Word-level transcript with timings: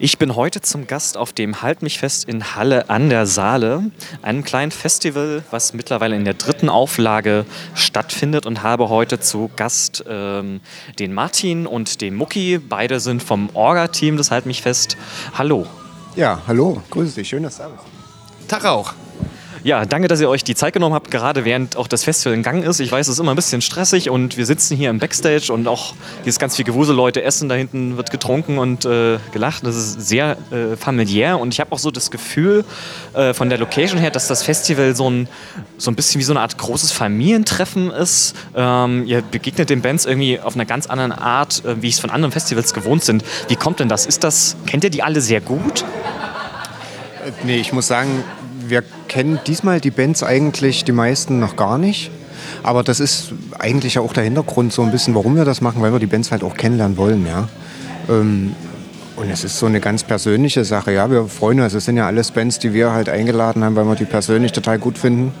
Ich 0.00 0.16
bin 0.16 0.36
heute 0.36 0.60
zum 0.60 0.86
Gast 0.86 1.16
auf 1.16 1.32
dem 1.32 1.60
Halt 1.60 1.82
mich 1.82 1.98
fest 1.98 2.28
in 2.28 2.54
Halle 2.54 2.88
an 2.88 3.10
der 3.10 3.26
Saale, 3.26 3.90
einem 4.22 4.44
kleinen 4.44 4.70
Festival, 4.70 5.42
was 5.50 5.72
mittlerweile 5.72 6.14
in 6.14 6.24
der 6.24 6.34
dritten 6.34 6.68
Auflage 6.68 7.44
stattfindet 7.74 8.46
und 8.46 8.62
habe 8.62 8.90
heute 8.90 9.18
zu 9.18 9.50
Gast 9.56 10.04
ähm, 10.08 10.60
den 11.00 11.12
Martin 11.12 11.66
und 11.66 12.00
den 12.00 12.14
Mucki. 12.14 12.58
Beide 12.58 13.00
sind 13.00 13.24
vom 13.24 13.50
Orga-Team 13.54 14.16
des 14.16 14.30
Halt 14.30 14.46
mich 14.46 14.62
fest. 14.62 14.96
Hallo. 15.36 15.66
Ja, 16.14 16.42
hallo, 16.46 16.80
grüße 16.90 17.16
dich, 17.16 17.28
schön, 17.28 17.42
dass 17.42 17.56
du 17.56 17.64
da 17.64 17.68
bist. 17.70 18.48
Tag 18.48 18.66
auch. 18.66 18.94
Ja, 19.64 19.84
danke, 19.84 20.08
dass 20.08 20.20
ihr 20.20 20.28
euch 20.28 20.44
die 20.44 20.54
Zeit 20.54 20.72
genommen 20.72 20.94
habt, 20.94 21.10
gerade 21.10 21.44
während 21.44 21.76
auch 21.76 21.88
das 21.88 22.04
Festival 22.04 22.34
in 22.34 22.42
Gang 22.42 22.64
ist. 22.64 22.78
Ich 22.78 22.92
weiß, 22.92 23.08
es 23.08 23.14
ist 23.14 23.18
immer 23.18 23.32
ein 23.32 23.36
bisschen 23.36 23.60
stressig 23.60 24.08
und 24.08 24.36
wir 24.36 24.46
sitzen 24.46 24.76
hier 24.76 24.90
im 24.90 24.98
Backstage 24.98 25.52
und 25.52 25.66
auch 25.66 25.94
hier 26.22 26.30
ist 26.30 26.38
ganz 26.38 26.56
viel 26.56 26.64
Gewusel, 26.64 26.94
Leute 26.94 27.22
essen, 27.22 27.48
da 27.48 27.56
hinten 27.56 27.96
wird 27.96 28.10
getrunken 28.10 28.58
und 28.58 28.84
äh, 28.84 29.18
gelacht. 29.32 29.66
Das 29.66 29.74
ist 29.74 30.00
sehr 30.00 30.36
äh, 30.52 30.76
familiär 30.76 31.38
und 31.40 31.52
ich 31.52 31.60
habe 31.60 31.72
auch 31.72 31.78
so 31.78 31.90
das 31.90 32.10
Gefühl 32.10 32.64
äh, 33.14 33.34
von 33.34 33.48
der 33.48 33.58
Location 33.58 33.98
her, 33.98 34.10
dass 34.10 34.28
das 34.28 34.42
Festival 34.42 34.94
so 34.94 35.10
ein, 35.10 35.28
so 35.76 35.90
ein 35.90 35.96
bisschen 35.96 36.20
wie 36.20 36.24
so 36.24 36.32
eine 36.32 36.40
Art 36.40 36.56
großes 36.56 36.92
Familientreffen 36.92 37.90
ist. 37.90 38.36
Ähm, 38.54 39.06
ihr 39.06 39.22
begegnet 39.22 39.70
den 39.70 39.82
Bands 39.82 40.06
irgendwie 40.06 40.38
auf 40.38 40.54
einer 40.54 40.66
ganz 40.66 40.86
anderen 40.86 41.12
Art, 41.12 41.64
äh, 41.64 41.82
wie 41.82 41.88
ich 41.88 41.94
es 41.94 42.00
von 42.00 42.10
anderen 42.10 42.32
Festivals 42.32 42.74
gewohnt 42.74 43.02
sind. 43.02 43.24
Wie 43.48 43.56
kommt 43.56 43.80
denn 43.80 43.88
das? 43.88 44.06
Ist 44.06 44.22
das, 44.22 44.56
kennt 44.66 44.84
ihr 44.84 44.90
die 44.90 45.02
alle 45.02 45.20
sehr 45.20 45.40
gut? 45.40 45.84
Nee, 47.44 47.58
ich 47.58 47.72
muss 47.72 47.86
sagen, 47.86 48.24
wir 48.70 48.82
kennen 49.08 49.40
diesmal 49.46 49.80
die 49.80 49.90
Bands 49.90 50.22
eigentlich 50.22 50.84
die 50.84 50.92
meisten 50.92 51.38
noch 51.40 51.56
gar 51.56 51.78
nicht. 51.78 52.10
Aber 52.62 52.82
das 52.82 53.00
ist 53.00 53.32
eigentlich 53.58 53.98
auch 53.98 54.12
der 54.12 54.24
Hintergrund 54.24 54.72
so 54.72 54.82
ein 54.82 54.90
bisschen, 54.90 55.14
warum 55.14 55.36
wir 55.36 55.44
das 55.44 55.60
machen, 55.60 55.82
weil 55.82 55.92
wir 55.92 55.98
die 55.98 56.06
Bands 56.06 56.30
halt 56.30 56.42
auch 56.42 56.56
kennenlernen 56.56 56.96
wollen, 56.96 57.26
ja. 57.26 57.48
Ähm, 58.08 58.54
und 59.16 59.30
es 59.30 59.42
ist 59.42 59.58
so 59.58 59.66
eine 59.66 59.80
ganz 59.80 60.04
persönliche 60.04 60.64
Sache, 60.64 60.92
ja. 60.92 61.10
Wir 61.10 61.24
freuen 61.26 61.60
uns, 61.60 61.74
es 61.74 61.84
sind 61.84 61.96
ja 61.96 62.06
alles 62.06 62.30
Bands, 62.30 62.58
die 62.58 62.72
wir 62.72 62.92
halt 62.92 63.08
eingeladen 63.08 63.64
haben, 63.64 63.74
weil 63.74 63.84
wir 63.84 63.96
die 63.96 64.04
persönlich 64.04 64.52
total 64.52 64.78
gut 64.78 64.98
finden. 64.98 65.32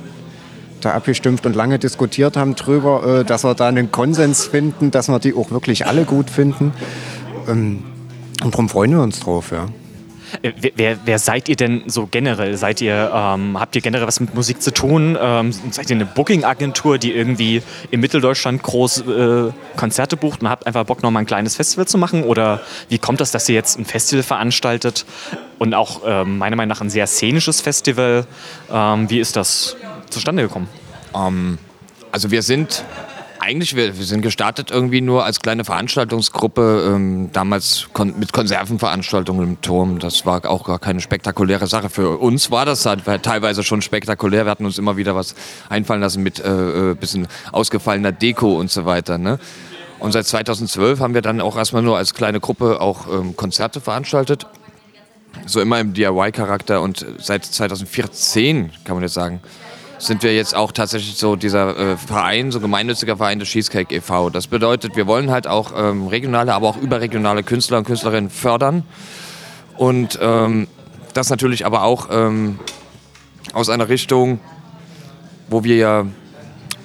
Da 0.80 0.92
abgestimmt 0.92 1.44
und 1.46 1.56
lange 1.56 1.78
diskutiert 1.78 2.36
haben 2.36 2.54
drüber, 2.54 3.20
äh, 3.20 3.24
dass 3.24 3.44
wir 3.44 3.54
da 3.54 3.68
einen 3.68 3.90
Konsens 3.90 4.46
finden, 4.46 4.90
dass 4.90 5.08
wir 5.08 5.18
die 5.18 5.34
auch 5.34 5.50
wirklich 5.50 5.86
alle 5.86 6.04
gut 6.04 6.30
finden. 6.30 6.72
Ähm, 7.48 7.84
und 8.42 8.54
darum 8.54 8.68
freuen 8.68 8.92
wir 8.92 9.02
uns 9.02 9.20
drauf, 9.20 9.50
ja. 9.50 9.66
Äh, 10.42 10.52
wer, 10.74 10.98
wer, 11.04 11.18
seid 11.18 11.48
ihr 11.48 11.56
denn 11.56 11.84
so 11.86 12.06
generell? 12.10 12.56
Seid 12.56 12.80
ihr, 12.80 13.10
ähm, 13.14 13.58
habt 13.58 13.74
ihr 13.76 13.82
generell 13.82 14.06
was 14.06 14.20
mit 14.20 14.34
Musik 14.34 14.62
zu 14.62 14.72
tun? 14.72 15.16
Ähm, 15.20 15.52
seid 15.70 15.90
ihr 15.90 15.96
eine 15.96 16.06
Booking-Agentur, 16.06 16.98
die 16.98 17.12
irgendwie 17.12 17.62
in 17.90 18.00
Mitteldeutschland 18.00 18.62
groß 18.62 19.00
äh, 19.06 19.52
Konzerte 19.76 20.16
bucht 20.16 20.42
und 20.42 20.48
habt 20.48 20.66
einfach 20.66 20.84
Bock, 20.84 21.02
noch 21.02 21.10
mal 21.10 21.20
ein 21.20 21.26
kleines 21.26 21.56
Festival 21.56 21.86
zu 21.86 21.98
machen? 21.98 22.24
Oder 22.24 22.60
wie 22.88 22.98
kommt 22.98 23.20
das, 23.20 23.30
dass 23.30 23.48
ihr 23.48 23.54
jetzt 23.54 23.78
ein 23.78 23.84
Festival 23.84 24.22
veranstaltet 24.22 25.06
und 25.58 25.74
auch 25.74 26.04
äh, 26.04 26.24
meiner 26.24 26.56
Meinung 26.56 26.70
nach 26.70 26.80
ein 26.80 26.90
sehr 26.90 27.06
szenisches 27.06 27.60
Festival? 27.60 28.26
Ähm, 28.72 29.10
wie 29.10 29.18
ist 29.18 29.36
das 29.36 29.76
zustande 30.10 30.42
gekommen? 30.42 30.68
Ähm, 31.14 31.58
also 32.12 32.30
wir 32.30 32.42
sind 32.42 32.84
eigentlich, 33.40 33.76
wir, 33.76 33.96
wir, 33.96 34.04
sind 34.04 34.22
gestartet 34.22 34.70
irgendwie 34.70 35.00
nur 35.00 35.24
als 35.24 35.40
kleine 35.40 35.64
Veranstaltungsgruppe, 35.64 36.92
ähm, 36.94 37.30
damals 37.32 37.88
kon 37.92 38.18
mit 38.18 38.32
Konservenveranstaltungen 38.32 39.48
im 39.48 39.60
Turm. 39.60 39.98
Das 39.98 40.26
war 40.26 40.44
auch 40.48 40.64
gar 40.64 40.78
keine 40.78 41.00
spektakuläre 41.00 41.66
Sache. 41.66 41.88
Für 41.88 42.18
uns 42.18 42.50
war 42.50 42.66
das 42.66 42.86
halt 42.86 43.04
teilweise 43.22 43.62
schon 43.62 43.82
spektakulär. 43.82 44.44
Wir 44.44 44.50
hatten 44.50 44.64
uns 44.64 44.78
immer 44.78 44.96
wieder 44.96 45.14
was 45.14 45.34
einfallen 45.68 46.00
lassen 46.00 46.22
mit 46.22 46.40
äh, 46.40 46.90
äh 46.90 46.94
bisschen 46.94 47.28
ausgefallener 47.52 48.12
Deko 48.12 48.58
und 48.58 48.70
so 48.70 48.84
weiter. 48.84 49.18
Ne? 49.18 49.38
Und 49.98 50.12
seit 50.12 50.26
2012 50.26 51.00
haben 51.00 51.14
wir 51.14 51.22
dann 51.22 51.40
auch 51.40 51.56
erstmal 51.56 51.82
nur 51.82 51.96
als 51.96 52.14
kleine 52.14 52.40
Gruppe 52.40 52.80
auch 52.80 53.06
ähm, 53.12 53.36
Konzerte 53.36 53.80
veranstaltet. 53.80 54.46
So 55.46 55.60
immer 55.60 55.78
im 55.80 55.94
DIY-Charakter 55.94 56.80
und 56.80 57.04
seit 57.18 57.44
2014 57.44 58.70
kann 58.84 58.96
man 58.96 59.02
jetzt 59.02 59.14
sagen, 59.14 59.40
sind 59.98 60.22
wir 60.22 60.34
jetzt 60.34 60.54
auch 60.54 60.72
tatsächlich 60.72 61.16
so 61.16 61.36
dieser 61.36 61.76
äh, 61.76 61.96
Verein, 61.96 62.52
so 62.52 62.60
gemeinnütziger 62.60 63.16
Verein 63.16 63.38
des 63.38 63.48
Cheesecake 63.48 63.94
e.V. 63.94 64.30
Das 64.30 64.46
bedeutet, 64.46 64.96
wir 64.96 65.06
wollen 65.06 65.30
halt 65.30 65.46
auch 65.46 65.72
ähm, 65.76 66.06
regionale, 66.06 66.54
aber 66.54 66.68
auch 66.68 66.76
überregionale 66.76 67.42
Künstler 67.42 67.78
und 67.78 67.84
Künstlerinnen 67.84 68.30
fördern. 68.30 68.84
Und 69.76 70.18
ähm, 70.22 70.68
das 71.14 71.30
natürlich 71.30 71.66
aber 71.66 71.82
auch 71.82 72.08
ähm, 72.10 72.58
aus 73.52 73.68
einer 73.68 73.88
Richtung, 73.88 74.40
wo 75.48 75.64
wir 75.64 75.76
ja, 75.76 76.06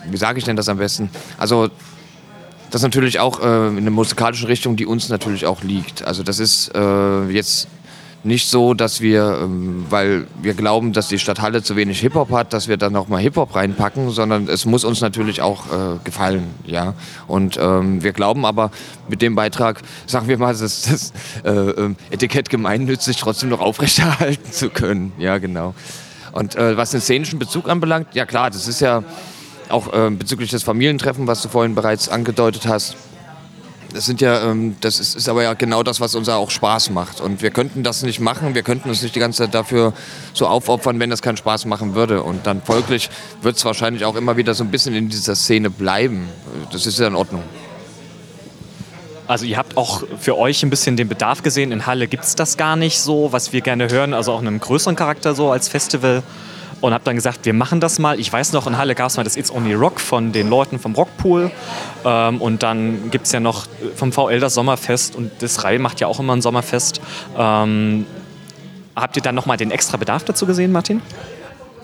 wie 0.10 0.18
sage 0.18 0.40
ich 0.40 0.46
denn 0.46 0.56
das 0.56 0.70
am 0.70 0.78
besten? 0.78 1.10
Also 1.38 1.70
das 2.72 2.82
natürlich 2.82 3.20
auch 3.20 3.40
äh, 3.40 3.68
in 3.68 3.78
einer 3.78 3.92
musikalischen 3.92 4.48
Richtung, 4.48 4.76
die 4.76 4.88
uns 4.88 5.10
natürlich 5.10 5.46
auch 5.46 5.62
liegt. 5.62 6.04
Also 6.04 6.24
das 6.24 6.40
ist 6.40 6.72
äh, 6.74 7.30
jetzt 7.30 7.68
nicht 8.24 8.50
so, 8.50 8.74
dass 8.74 9.02
wir, 9.02 9.40
ähm, 9.44 9.86
weil 9.90 10.28
wir 10.42 10.54
glauben, 10.54 10.94
dass 10.94 11.08
die 11.10 11.20
Stadt 11.20 11.42
Halle 11.42 11.62
zu 11.62 11.76
wenig 11.76 12.00
Hip-Hop 12.00 12.32
hat, 12.32 12.54
dass 12.54 12.68
wir 12.68 12.78
da 12.78 12.90
nochmal 12.90 13.22
Hip-Hop 13.22 13.56
reinpacken, 13.56 14.12
sondern 14.12 14.48
es 14.48 14.66
muss 14.66 14.84
uns 14.84 15.02
natürlich 15.02 15.42
auch 15.42 15.66
äh, 15.68 15.98
gefallen. 16.04 16.46
Ja? 16.66 16.94
Und 17.28 17.58
ähm, 17.60 18.02
wir 18.02 18.14
glauben 18.14 18.46
aber 18.46 18.72
mit 19.10 19.22
dem 19.22 19.36
Beitrag, 19.36 19.82
sagen 20.06 20.28
wir 20.28 20.38
mal, 20.38 20.56
das, 20.58 20.84
das 20.84 21.14
äh, 21.44 21.50
äh, 21.50 21.96
Etikett 22.12 22.50
gemeinnützig 22.50 23.18
trotzdem 23.18 23.50
noch 23.50 23.60
aufrechterhalten 23.60 24.52
zu 24.52 24.70
können. 24.70 25.12
Ja, 25.18 25.38
genau. 25.38 25.74
Und 26.32 26.56
äh, 26.56 26.78
was 26.78 26.92
den 26.92 27.02
szenischen 27.02 27.40
Bezug 27.40 27.70
anbelangt, 27.70 28.08
ja 28.14 28.26
klar, 28.26 28.50
das 28.50 28.68
ist 28.68 28.80
ja 28.80 29.04
auch 29.70 29.94
äh, 29.94 30.10
bezüglich 30.10 30.50
des 30.50 30.64
Familientreffen, 30.64 31.28
was 31.28 31.42
du 31.42 31.50
vorhin 31.50 31.76
bereits 31.76 32.10
angedeutet 32.10 32.66
hast 32.68 32.96
das 33.94 34.06
sind 34.06 34.22
ja, 34.22 34.50
ähm, 34.50 34.76
das 34.82 35.00
ist, 35.00 35.16
ist, 35.16 35.30
aber 35.30 35.44
ja 35.44 35.54
genau 35.54 35.84
das, 35.84 36.02
was 36.02 36.16
uns 36.16 36.28
auch 36.30 36.50
Spaß 36.50 36.90
macht. 36.90 37.22
Und 37.22 37.42
wir 37.42 37.52
könnten 37.52 37.84
das 37.84 38.02
nicht 38.04 38.20
machen, 38.20 38.56
wir 38.56 38.64
könnten 38.64 38.90
uns 38.90 39.02
nicht 39.04 39.16
die 39.16 39.20
ganze 39.20 39.44
Zeit 39.44 39.54
dafür 39.54 39.94
so 40.34 40.48
aufopfern, 40.48 41.00
wenn 41.00 41.10
das 41.10 41.22
keinen 41.22 41.38
Spaß 41.38 41.66
machen 41.66 41.96
würde. 41.96 42.24
Und 42.24 42.48
dann 42.48 42.62
folglich 42.62 43.10
wird 43.42 43.58
es 43.58 43.66
wahrscheinlich 43.66 44.06
auch 44.06 44.16
immer 44.16 44.36
wieder 44.36 44.54
so 44.54 44.64
ein 44.64 44.72
bisschen 44.72 44.96
in 44.96 45.10
dieser 45.10 45.36
Szene 45.36 45.70
bleiben. 45.70 46.28
Das 46.72 46.86
ist 46.86 47.00
ja 47.00 47.08
in 47.08 47.16
Ordnung. 47.16 47.44
Also 49.28 49.46
ihr 49.46 49.58
habt 49.58 49.78
auch 49.78 50.04
für 50.20 50.38
euch 50.38 50.64
ein 50.64 50.70
bisschen 50.70 50.98
den 50.98 51.08
Bedarf 51.08 51.44
gesehen. 51.44 51.72
In 51.72 51.86
Halle 51.86 52.08
gibt 52.08 52.24
es 52.24 52.36
das 52.36 52.58
gar 52.58 52.76
nicht 52.76 53.00
so, 53.00 53.32
was 53.32 53.54
wir 53.54 53.62
gerne 53.62 53.90
hören, 53.90 54.14
also 54.14 54.34
auch 54.34 54.42
in 54.42 54.48
einem 54.48 54.60
größeren 54.60 54.96
Charakter 54.96 55.34
so 55.34 55.52
als 55.52 55.70
Festival 55.70 56.24
und 56.84 56.94
habe 56.94 57.06
dann 57.06 57.16
gesagt, 57.16 57.46
wir 57.46 57.54
machen 57.54 57.80
das 57.80 57.98
mal. 57.98 58.20
Ich 58.20 58.32
weiß 58.32 58.52
noch, 58.52 58.68
in 58.68 58.78
Halle 58.78 58.94
gab 58.94 59.08
es 59.08 59.16
mal 59.16 59.24
das 59.24 59.38
It's 59.38 59.50
Only 59.50 59.74
Rock 59.74 60.02
von 60.02 60.34
den 60.34 60.50
Leuten 60.50 60.80
vom 60.80 60.94
Rockpool. 60.94 61.50
Ähm, 62.04 62.42
und 62.42 62.62
dann 62.62 63.10
gibt 63.10 63.26
es 63.26 63.32
ja 63.32 63.40
noch 63.40 63.68
vom 63.96 64.12
VL 64.12 64.42
das 64.42 64.54
Sommerfest 64.56 65.16
und 65.16 65.32
das 65.40 65.64
Reil 65.64 65.80
macht 65.80 66.02
ja 66.02 66.08
auch 66.08 66.20
immer 66.20 66.36
ein 66.36 66.42
Sommerfest. 66.42 67.00
Ähm, 67.38 68.06
habt 68.98 69.16
ihr 69.16 69.22
dann 69.22 69.34
nochmal 69.34 69.56
den 69.56 69.72
extra 69.72 69.96
Bedarf 69.96 70.26
dazu 70.26 70.46
gesehen, 70.46 70.74
Martin? 70.74 71.02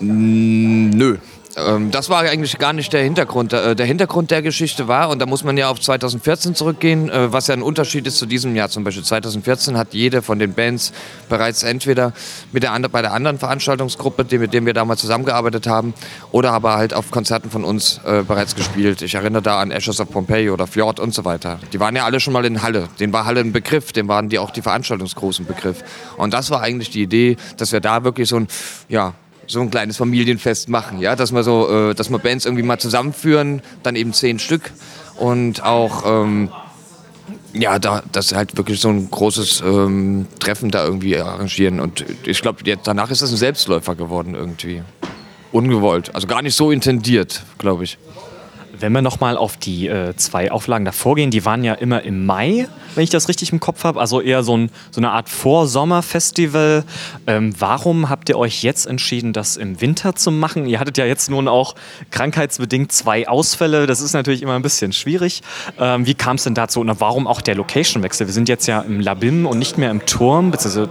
Nö, 0.00 1.16
ähm, 1.56 1.90
das 1.90 2.08
war 2.08 2.20
eigentlich 2.20 2.58
gar 2.58 2.72
nicht 2.72 2.92
der 2.92 3.02
Hintergrund. 3.02 3.52
Äh, 3.52 3.74
der 3.74 3.86
Hintergrund 3.86 4.30
der 4.30 4.42
Geschichte 4.42 4.88
war, 4.88 5.10
und 5.10 5.18
da 5.18 5.26
muss 5.26 5.42
man 5.42 5.56
ja 5.56 5.68
auf 5.68 5.80
2014 5.80 6.54
zurückgehen, 6.54 7.10
äh, 7.10 7.32
was 7.32 7.48
ja 7.48 7.54
ein 7.54 7.62
Unterschied 7.62 8.06
ist 8.06 8.18
zu 8.18 8.26
diesem 8.26 8.54
Jahr 8.54 8.68
zum 8.68 8.84
Beispiel. 8.84 9.04
2014 9.04 9.76
hat 9.76 9.92
jede 9.92 10.22
von 10.22 10.38
den 10.38 10.54
Bands 10.54 10.92
bereits 11.28 11.62
entweder 11.62 12.12
mit 12.52 12.62
der, 12.62 12.78
bei 12.88 13.02
der 13.02 13.12
anderen 13.12 13.38
Veranstaltungsgruppe, 13.38 14.26
mit 14.38 14.54
der 14.54 14.64
wir 14.64 14.74
damals 14.74 15.00
zusammengearbeitet 15.00 15.66
haben, 15.66 15.94
oder 16.30 16.52
aber 16.52 16.76
halt 16.76 16.94
auf 16.94 17.10
Konzerten 17.10 17.50
von 17.50 17.64
uns 17.64 18.00
äh, 18.04 18.22
bereits 18.22 18.54
gespielt. 18.54 19.02
Ich 19.02 19.14
erinnere 19.14 19.42
da 19.42 19.60
an 19.60 19.70
Ashes 19.70 20.00
of 20.00 20.10
Pompeii 20.10 20.50
oder 20.50 20.66
Fjord 20.66 21.00
und 21.00 21.14
so 21.14 21.24
weiter. 21.24 21.58
Die 21.72 21.80
waren 21.80 21.96
ja 21.96 22.04
alle 22.04 22.20
schon 22.20 22.32
mal 22.32 22.44
in 22.44 22.62
Halle. 22.62 22.88
Den 23.00 23.12
war 23.12 23.24
Halle 23.24 23.40
ein 23.40 23.52
Begriff, 23.52 23.92
den 23.92 24.06
waren 24.08 24.28
die 24.28 24.38
auch 24.38 24.50
die 24.50 24.62
Veranstaltungsgroßen 24.62 25.46
Begriff. 25.46 25.82
Und 26.16 26.32
das 26.32 26.50
war 26.50 26.60
eigentlich 26.62 26.90
die 26.90 27.02
Idee, 27.02 27.36
dass 27.56 27.72
wir 27.72 27.80
da 27.80 28.04
wirklich 28.04 28.28
so 28.28 28.36
ein, 28.36 28.48
ja, 28.88 29.14
so 29.50 29.60
ein 29.60 29.70
kleines 29.70 29.96
Familienfest 29.96 30.68
machen, 30.68 31.00
ja, 31.00 31.16
dass 31.16 31.32
wir 31.32 31.42
so, 31.42 31.90
äh, 31.90 31.94
dass 31.94 32.10
wir 32.10 32.18
Bands 32.18 32.44
irgendwie 32.44 32.62
mal 32.62 32.78
zusammenführen, 32.78 33.62
dann 33.82 33.96
eben 33.96 34.12
zehn 34.12 34.38
Stück 34.38 34.72
und 35.18 35.62
auch 35.64 36.04
ähm, 36.06 36.50
ja, 37.52 37.78
da, 37.78 38.02
das 38.12 38.32
halt 38.32 38.56
wirklich 38.56 38.80
so 38.80 38.88
ein 38.88 39.10
großes 39.10 39.62
ähm, 39.62 40.26
Treffen 40.38 40.70
da 40.70 40.84
irgendwie 40.84 41.18
arrangieren 41.18 41.80
und 41.80 42.04
ich 42.24 42.40
glaube, 42.42 42.62
danach 42.84 43.10
ist 43.10 43.22
das 43.22 43.30
ein 43.30 43.36
Selbstläufer 43.36 43.94
geworden 43.94 44.34
irgendwie. 44.34 44.82
Ungewollt, 45.52 46.14
also 46.14 46.28
gar 46.28 46.42
nicht 46.42 46.54
so 46.54 46.70
intendiert, 46.70 47.42
glaube 47.58 47.82
ich. 47.82 47.98
Wenn 48.80 48.92
wir 48.92 49.02
nochmal 49.02 49.36
auf 49.36 49.56
die 49.56 49.88
äh, 49.88 50.16
zwei 50.16 50.50
Auflagen 50.50 50.84
davor 50.84 51.14
gehen, 51.14 51.30
die 51.30 51.44
waren 51.44 51.64
ja 51.64 51.74
immer 51.74 52.02
im 52.02 52.24
Mai, 52.24 52.66
wenn 52.94 53.04
ich 53.04 53.10
das 53.10 53.28
richtig 53.28 53.52
im 53.52 53.60
Kopf 53.60 53.84
habe, 53.84 54.00
also 54.00 54.20
eher 54.20 54.42
so, 54.42 54.56
ein, 54.56 54.70
so 54.90 55.00
eine 55.00 55.10
Art 55.10 55.28
Vorsommerfestival. 55.28 56.84
Ähm, 57.26 57.54
warum 57.58 58.08
habt 58.08 58.28
ihr 58.28 58.38
euch 58.38 58.62
jetzt 58.62 58.86
entschieden, 58.86 59.32
das 59.32 59.56
im 59.56 59.80
Winter 59.80 60.14
zu 60.14 60.30
machen? 60.30 60.66
Ihr 60.66 60.80
hattet 60.80 60.96
ja 60.98 61.04
jetzt 61.04 61.30
nun 61.30 61.46
auch 61.46 61.74
krankheitsbedingt 62.10 62.90
zwei 62.90 63.28
Ausfälle, 63.28 63.86
das 63.86 64.00
ist 64.00 64.14
natürlich 64.14 64.42
immer 64.42 64.54
ein 64.54 64.62
bisschen 64.62 64.92
schwierig. 64.92 65.42
Ähm, 65.78 66.06
wie 66.06 66.14
kam 66.14 66.36
es 66.36 66.44
denn 66.44 66.54
dazu 66.54 66.80
und 66.80 67.00
warum 67.00 67.26
auch 67.26 67.42
der 67.42 67.54
Location-Wechsel? 67.56 68.26
Wir 68.26 68.34
sind 68.34 68.48
jetzt 68.48 68.66
ja 68.66 68.80
im 68.80 69.00
Labim 69.00 69.46
und 69.46 69.58
nicht 69.58 69.78
mehr 69.78 69.90
im 69.90 70.06
Turm, 70.06 70.50
beziehungsweise 70.50 70.88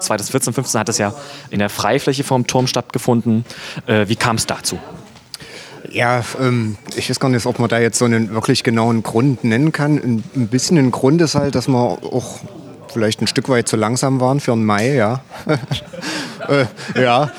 2014, 0.00 0.52
15 0.52 0.80
hat 0.80 0.88
es 0.88 0.98
ja 0.98 1.14
in 1.50 1.60
der 1.60 1.70
Freifläche 1.70 2.24
vom 2.24 2.46
Turm 2.46 2.66
stattgefunden. 2.66 3.44
Äh, 3.86 4.08
wie 4.08 4.16
kam 4.16 4.36
es 4.36 4.46
dazu? 4.46 4.78
Ja, 5.92 6.24
ähm, 6.40 6.76
ich 6.96 7.10
weiß 7.10 7.20
gar 7.20 7.28
nicht, 7.28 7.44
ob 7.44 7.58
man 7.58 7.68
da 7.68 7.78
jetzt 7.78 7.98
so 7.98 8.06
einen 8.06 8.32
wirklich 8.32 8.64
genauen 8.64 9.02
Grund 9.02 9.44
nennen 9.44 9.72
kann. 9.72 9.96
Ein, 9.96 10.24
ein 10.34 10.48
bisschen 10.48 10.78
ein 10.78 10.90
Grund 10.90 11.20
ist 11.20 11.34
halt, 11.34 11.54
dass 11.54 11.68
man 11.68 11.82
auch 11.82 12.40
vielleicht 12.92 13.20
ein 13.20 13.26
Stück 13.26 13.48
weit 13.48 13.68
zu 13.68 13.76
langsam 13.76 14.20
waren 14.20 14.40
für 14.40 14.52
den 14.52 14.64
Mai, 14.64 14.94
ja. 14.94 15.20
äh, 16.48 16.64
ja. 17.00 17.30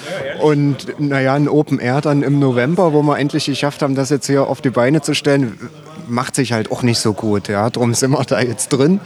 Und 0.42 1.00
naja, 1.00 1.34
ein 1.34 1.48
Open 1.48 1.80
Air 1.80 2.02
dann 2.02 2.24
im 2.24 2.40
November, 2.40 2.94
wo 2.94 3.02
wir 3.02 3.18
endlich 3.18 3.46
geschafft 3.46 3.82
haben, 3.82 3.96
das 3.96 4.10
jetzt 4.10 4.28
hier 4.28 4.48
auf 4.48 4.62
die 4.62 4.70
Beine 4.70 5.02
zu 5.02 5.14
stellen, 5.14 5.60
macht 6.08 6.36
sich 6.36 6.54
halt 6.54 6.72
auch 6.72 6.84
nicht 6.84 7.00
so 7.00 7.14
gut. 7.14 7.48
Ja. 7.48 7.70
Darum 7.70 7.94
sind 7.94 8.12
wir 8.12 8.24
da 8.24 8.42
jetzt 8.42 8.70
drin. 8.70 9.00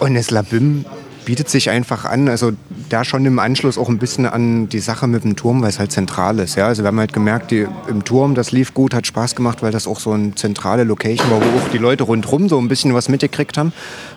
Und 0.00 0.14
das 0.14 0.30
Labim 0.30 0.84
bietet 1.24 1.48
sich 1.48 1.70
einfach 1.70 2.04
an. 2.04 2.28
Also 2.28 2.52
da 2.88 3.04
schon 3.04 3.24
im 3.24 3.38
Anschluss 3.38 3.78
auch 3.78 3.88
ein 3.88 3.98
bisschen 3.98 4.26
an 4.26 4.68
die 4.68 4.80
Sache 4.80 5.06
mit 5.06 5.24
dem 5.24 5.36
Turm, 5.36 5.62
weil 5.62 5.68
es 5.68 5.78
halt 5.78 5.92
zentral 5.92 6.38
ist. 6.38 6.56
Ja? 6.56 6.66
Also 6.66 6.82
wir 6.82 6.88
haben 6.88 6.98
halt 6.98 7.12
gemerkt, 7.12 7.50
die, 7.50 7.66
im 7.88 8.04
Turm, 8.04 8.34
das 8.34 8.52
lief 8.52 8.74
gut, 8.74 8.94
hat 8.94 9.06
Spaß 9.06 9.34
gemacht, 9.34 9.62
weil 9.62 9.72
das 9.72 9.86
auch 9.86 10.00
so 10.00 10.12
eine 10.12 10.34
zentrale 10.34 10.84
Location 10.84 11.30
war, 11.30 11.40
wo 11.40 11.58
auch 11.58 11.68
die 11.68 11.78
Leute 11.78 12.04
rundherum 12.04 12.48
so 12.48 12.58
ein 12.58 12.68
bisschen 12.68 12.94
was 12.94 13.08
mitgekriegt 13.08 13.58
haben. 13.58 13.72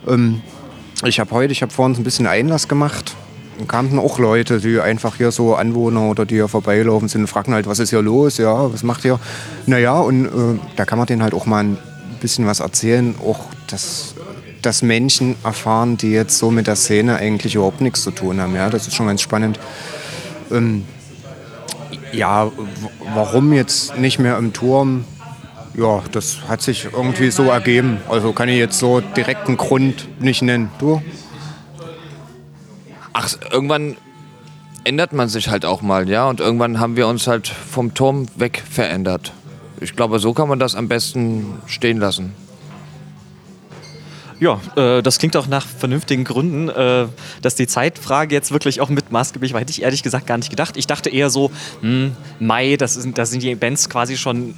Ähm, 0.07 0.41
ich 1.05 1.19
habe 1.19 1.31
heute, 1.31 1.51
ich 1.51 1.61
habe 1.61 1.71
vorhin 1.71 1.95
ein 1.95 2.03
bisschen 2.03 2.27
Einlass 2.27 2.67
gemacht. 2.67 3.15
Dann 3.57 3.67
kamen 3.67 3.99
auch 3.99 4.17
Leute, 4.17 4.59
die 4.59 4.79
einfach 4.79 5.17
hier 5.17 5.31
so 5.31 5.55
Anwohner 5.55 6.09
oder 6.09 6.25
die 6.25 6.35
hier 6.35 6.47
vorbeilaufen 6.47 7.07
sind 7.07 7.21
und 7.21 7.27
fragen 7.27 7.53
halt, 7.53 7.67
was 7.67 7.79
ist 7.79 7.91
hier 7.91 8.01
los? 8.01 8.37
Ja, 8.37 8.73
was 8.73 8.83
macht 8.83 9.05
ihr? 9.05 9.19
Naja, 9.67 9.99
und 9.99 10.25
äh, 10.25 10.29
da 10.75 10.85
kann 10.85 10.97
man 10.97 11.07
denen 11.07 11.21
halt 11.21 11.33
auch 11.33 11.45
mal 11.45 11.63
ein 11.63 11.77
bisschen 12.19 12.47
was 12.47 12.61
erzählen. 12.61 13.13
Auch 13.23 13.41
das 13.67 14.15
dass 14.65 14.81
Menschen 14.81 15.35
erfahren, 15.43 15.97
die 15.97 16.11
jetzt 16.11 16.37
so 16.37 16.51
mit 16.51 16.67
der 16.67 16.75
Szene 16.75 17.17
eigentlich 17.17 17.55
überhaupt 17.55 17.81
nichts 17.81 18.03
zu 18.03 18.11
tun 18.11 18.39
haben. 18.41 18.55
Ja, 18.55 18.69
das 18.69 18.87
ist 18.87 18.95
schon 18.95 19.07
ganz 19.07 19.21
spannend. 19.21 19.59
Ähm, 20.51 20.85
ja, 22.11 22.51
warum 23.13 23.53
jetzt 23.53 23.97
nicht 23.97 24.19
mehr 24.19 24.37
im 24.37 24.53
Turm? 24.53 25.05
Ja, 25.75 26.03
das 26.11 26.37
hat 26.47 26.61
sich 26.61 26.87
irgendwie 26.93 27.31
so 27.31 27.45
ergeben. 27.45 27.97
Also 28.07 28.31
kann 28.31 28.47
ich 28.47 28.57
jetzt 28.57 28.77
so 28.77 29.01
direkten 29.01 29.57
Grund 29.57 30.07
nicht 30.21 30.41
nennen. 30.41 30.69
Du? 30.79 31.01
Ach, 33.13 33.29
irgendwann 33.51 33.97
ändert 34.83 35.13
man 35.13 35.29
sich 35.29 35.49
halt 35.49 35.65
auch 35.65 35.81
mal, 35.81 36.09
ja. 36.09 36.29
Und 36.29 36.39
irgendwann 36.39 36.79
haben 36.79 36.95
wir 36.95 37.07
uns 37.07 37.27
halt 37.27 37.47
vom 37.47 37.93
Turm 37.93 38.27
weg 38.35 38.63
verändert. 38.69 39.33
Ich 39.81 39.95
glaube, 39.95 40.19
so 40.19 40.33
kann 40.33 40.47
man 40.47 40.59
das 40.59 40.75
am 40.75 40.87
besten 40.87 41.45
stehen 41.65 41.97
lassen. 41.97 42.33
Ja, 44.43 44.59
äh, 44.75 45.01
das 45.01 45.19
klingt 45.19 45.37
auch 45.37 45.47
nach 45.47 45.65
vernünftigen 45.65 46.25
Gründen. 46.25 46.67
Äh, 46.67 47.07
dass 47.41 47.55
die 47.55 47.65
Zeitfrage 47.65 48.35
jetzt 48.35 48.51
wirklich 48.51 48.81
auch 48.81 48.89
mit 48.89 49.09
maßgeblich 49.09 49.53
war, 49.53 49.61
hätte 49.61 49.71
ich 49.71 49.83
ehrlich 49.83 50.03
gesagt 50.03 50.27
gar 50.27 50.37
nicht 50.37 50.49
gedacht. 50.49 50.75
Ich 50.75 50.85
dachte 50.85 51.09
eher 51.09 51.29
so, 51.29 51.49
mh, 51.81 51.87
hm, 51.87 52.15
Mai, 52.41 52.75
das 52.75 52.95
sind, 52.95 53.17
das 53.17 53.31
sind 53.31 53.41
die 53.41 53.55
Bands 53.55 53.89
quasi 53.89 54.17
schon 54.17 54.55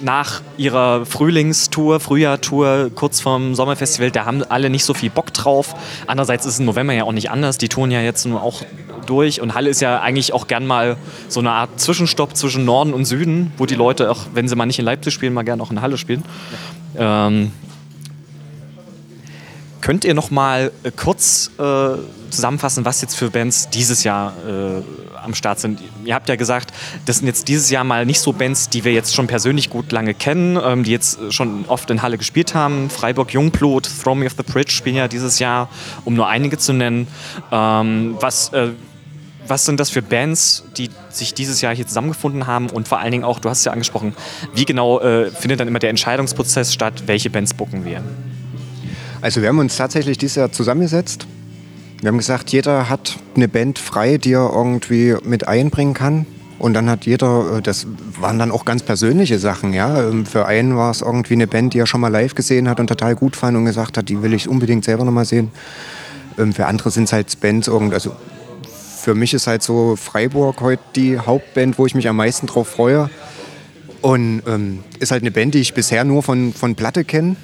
nach 0.00 0.40
ihrer 0.56 1.04
Frühlingstour, 1.04 2.00
Frühjahrtour, 2.00 2.90
kurz 2.94 3.20
vorm 3.20 3.54
Sommerfestival, 3.54 4.10
da 4.10 4.24
haben 4.24 4.42
alle 4.42 4.70
nicht 4.70 4.86
so 4.86 4.94
viel 4.94 5.10
Bock 5.10 5.34
drauf. 5.34 5.74
Andererseits 6.06 6.46
ist 6.46 6.54
es 6.54 6.60
im 6.60 6.64
November 6.64 6.94
ja 6.94 7.04
auch 7.04 7.12
nicht 7.12 7.30
anders. 7.30 7.58
Die 7.58 7.68
touren 7.68 7.90
ja 7.90 8.00
jetzt 8.00 8.24
nur 8.24 8.42
auch 8.42 8.62
durch 9.04 9.42
und 9.42 9.54
Halle 9.54 9.68
ist 9.68 9.82
ja 9.82 10.00
eigentlich 10.00 10.32
auch 10.32 10.46
gern 10.46 10.66
mal 10.66 10.96
so 11.28 11.40
eine 11.40 11.50
Art 11.50 11.78
Zwischenstopp 11.78 12.36
zwischen 12.38 12.64
Norden 12.64 12.94
und 12.94 13.04
Süden, 13.04 13.52
wo 13.58 13.66
die 13.66 13.74
Leute 13.74 14.10
auch, 14.10 14.20
wenn 14.32 14.48
sie 14.48 14.56
mal 14.56 14.64
nicht 14.64 14.78
in 14.78 14.86
Leipzig 14.86 15.12
spielen, 15.12 15.34
mal 15.34 15.42
gerne 15.42 15.62
auch 15.62 15.70
in 15.70 15.82
Halle 15.82 15.98
spielen. 15.98 16.24
Ähm, 16.98 17.52
Könnt 19.86 20.04
ihr 20.04 20.14
noch 20.14 20.32
mal 20.32 20.72
äh, 20.82 20.90
kurz 20.90 21.52
äh, 21.60 21.62
zusammenfassen, 22.30 22.84
was 22.84 23.02
jetzt 23.02 23.14
für 23.14 23.30
Bands 23.30 23.70
dieses 23.70 24.02
Jahr 24.02 24.32
äh, 24.44 24.82
am 25.22 25.32
Start 25.32 25.60
sind? 25.60 25.80
Ihr 26.04 26.16
habt 26.16 26.28
ja 26.28 26.34
gesagt, 26.34 26.72
das 27.04 27.18
sind 27.18 27.28
jetzt 27.28 27.46
dieses 27.46 27.70
Jahr 27.70 27.84
mal 27.84 28.04
nicht 28.04 28.18
so 28.18 28.32
Bands, 28.32 28.68
die 28.68 28.82
wir 28.82 28.92
jetzt 28.92 29.14
schon 29.14 29.28
persönlich 29.28 29.70
gut 29.70 29.92
lange 29.92 30.12
kennen, 30.12 30.58
ähm, 30.60 30.82
die 30.82 30.90
jetzt 30.90 31.32
schon 31.32 31.66
oft 31.68 31.88
in 31.90 32.02
Halle 32.02 32.18
gespielt 32.18 32.52
haben. 32.52 32.90
Freiburg 32.90 33.32
Jungblut, 33.32 33.88
Throw 34.02 34.16
Me 34.16 34.26
Off 34.26 34.34
the 34.36 34.42
Bridge 34.42 34.72
spielen 34.72 34.96
ja 34.96 35.06
dieses 35.06 35.38
Jahr, 35.38 35.68
um 36.04 36.14
nur 36.14 36.26
einige 36.26 36.58
zu 36.58 36.72
nennen. 36.72 37.06
Ähm, 37.52 38.16
was 38.18 38.52
äh, 38.52 38.70
was 39.46 39.66
sind 39.66 39.78
das 39.78 39.90
für 39.90 40.02
Bands, 40.02 40.64
die 40.76 40.90
sich 41.10 41.32
dieses 41.32 41.60
Jahr 41.60 41.72
hier 41.72 41.86
zusammengefunden 41.86 42.48
haben 42.48 42.70
und 42.70 42.88
vor 42.88 42.98
allen 42.98 43.12
Dingen 43.12 43.22
auch, 43.22 43.38
du 43.38 43.48
hast 43.48 43.60
es 43.60 43.64
ja 43.64 43.70
angesprochen, 43.70 44.16
wie 44.52 44.64
genau 44.64 44.98
äh, 44.98 45.30
findet 45.30 45.60
dann 45.60 45.68
immer 45.68 45.78
der 45.78 45.90
Entscheidungsprozess 45.90 46.74
statt, 46.74 47.04
welche 47.06 47.30
Bands 47.30 47.54
bucken 47.54 47.84
wir? 47.84 48.02
Also 49.26 49.42
wir 49.42 49.48
haben 49.48 49.58
uns 49.58 49.76
tatsächlich 49.76 50.18
dieses 50.18 50.36
Jahr 50.36 50.52
zusammengesetzt. 50.52 51.26
Wir 52.00 52.10
haben 52.10 52.18
gesagt, 52.18 52.50
jeder 52.50 52.88
hat 52.88 53.18
eine 53.34 53.48
Band 53.48 53.76
frei, 53.80 54.18
die 54.18 54.34
er 54.34 54.52
irgendwie 54.54 55.16
mit 55.24 55.48
einbringen 55.48 55.94
kann. 55.94 56.26
Und 56.60 56.74
dann 56.74 56.88
hat 56.88 57.06
jeder, 57.06 57.56
äh, 57.56 57.60
das 57.60 57.88
waren 58.20 58.38
dann 58.38 58.52
auch 58.52 58.64
ganz 58.64 58.84
persönliche 58.84 59.40
Sachen, 59.40 59.72
ja. 59.72 60.00
Ähm, 60.00 60.26
für 60.26 60.46
einen 60.46 60.76
war 60.76 60.92
es 60.92 61.02
irgendwie 61.02 61.34
eine 61.34 61.48
Band, 61.48 61.74
die 61.74 61.80
er 61.80 61.88
schon 61.88 62.02
mal 62.02 62.06
live 62.06 62.36
gesehen 62.36 62.68
hat 62.68 62.78
und 62.78 62.86
total 62.86 63.16
gut 63.16 63.34
fand 63.34 63.56
und 63.56 63.64
gesagt 63.64 63.98
hat, 63.98 64.08
die 64.08 64.22
will 64.22 64.32
ich 64.32 64.48
unbedingt 64.48 64.84
selber 64.84 65.04
noch 65.04 65.10
mal 65.10 65.24
sehen. 65.24 65.50
Ähm, 66.38 66.52
für 66.52 66.66
andere 66.66 66.92
sind 66.92 67.04
es 67.04 67.12
halt 67.12 67.40
Bands, 67.40 67.68
also 67.68 68.14
für 69.00 69.16
mich 69.16 69.34
ist 69.34 69.48
halt 69.48 69.64
so 69.64 69.96
Freiburg 69.96 70.60
heute 70.60 70.82
die 70.94 71.18
Hauptband, 71.18 71.80
wo 71.80 71.86
ich 71.86 71.96
mich 71.96 72.08
am 72.08 72.14
meisten 72.14 72.46
drauf 72.46 72.68
freue. 72.68 73.10
Und 74.02 74.44
ähm, 74.46 74.84
ist 75.00 75.10
halt 75.10 75.24
eine 75.24 75.32
Band, 75.32 75.54
die 75.54 75.58
ich 75.58 75.74
bisher 75.74 76.04
nur 76.04 76.22
von, 76.22 76.52
von 76.52 76.76
Platte 76.76 77.04
kenne 77.04 77.34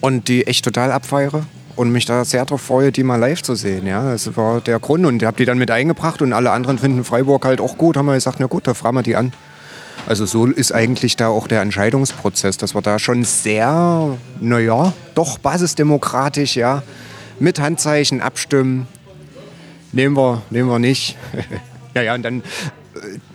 und 0.00 0.28
die 0.28 0.46
echt 0.46 0.64
total 0.64 0.92
abfeiere 0.92 1.44
und 1.76 1.92
mich 1.92 2.04
da 2.04 2.24
sehr 2.24 2.44
darauf 2.44 2.60
freue, 2.60 2.92
die 2.92 3.02
mal 3.02 3.16
live 3.16 3.42
zu 3.42 3.54
sehen. 3.54 3.86
Ja, 3.86 4.12
das 4.12 4.36
war 4.36 4.60
der 4.60 4.78
Grund 4.78 5.06
und 5.06 5.22
ich 5.22 5.26
habe 5.26 5.36
die 5.36 5.44
dann 5.44 5.58
mit 5.58 5.70
eingebracht 5.70 6.20
und 6.22 6.32
alle 6.32 6.50
anderen 6.50 6.78
finden 6.78 7.04
Freiburg 7.04 7.44
halt 7.44 7.60
auch 7.60 7.78
gut. 7.78 7.96
Haben 7.96 8.06
wir 8.06 8.14
gesagt, 8.14 8.38
na 8.40 8.46
gut, 8.46 8.66
da 8.66 8.74
fragen 8.74 8.96
wir 8.96 9.02
die 9.02 9.16
an. 9.16 9.32
Also 10.06 10.26
so 10.26 10.46
ist 10.46 10.72
eigentlich 10.72 11.16
da 11.16 11.28
auch 11.28 11.46
der 11.46 11.62
Entscheidungsprozess, 11.62 12.56
dass 12.56 12.74
wir 12.74 12.82
da 12.82 12.98
schon 12.98 13.24
sehr, 13.24 14.16
naja, 14.40 14.92
doch 15.14 15.38
basisdemokratisch, 15.38 16.56
ja, 16.56 16.82
mit 17.38 17.60
Handzeichen 17.60 18.20
abstimmen. 18.20 18.86
Nehmen 19.92 20.16
wir, 20.16 20.42
nehmen 20.50 20.68
wir 20.68 20.78
nicht. 20.78 21.16
ja, 21.94 22.02
ja, 22.02 22.14
und 22.14 22.22
dann 22.22 22.42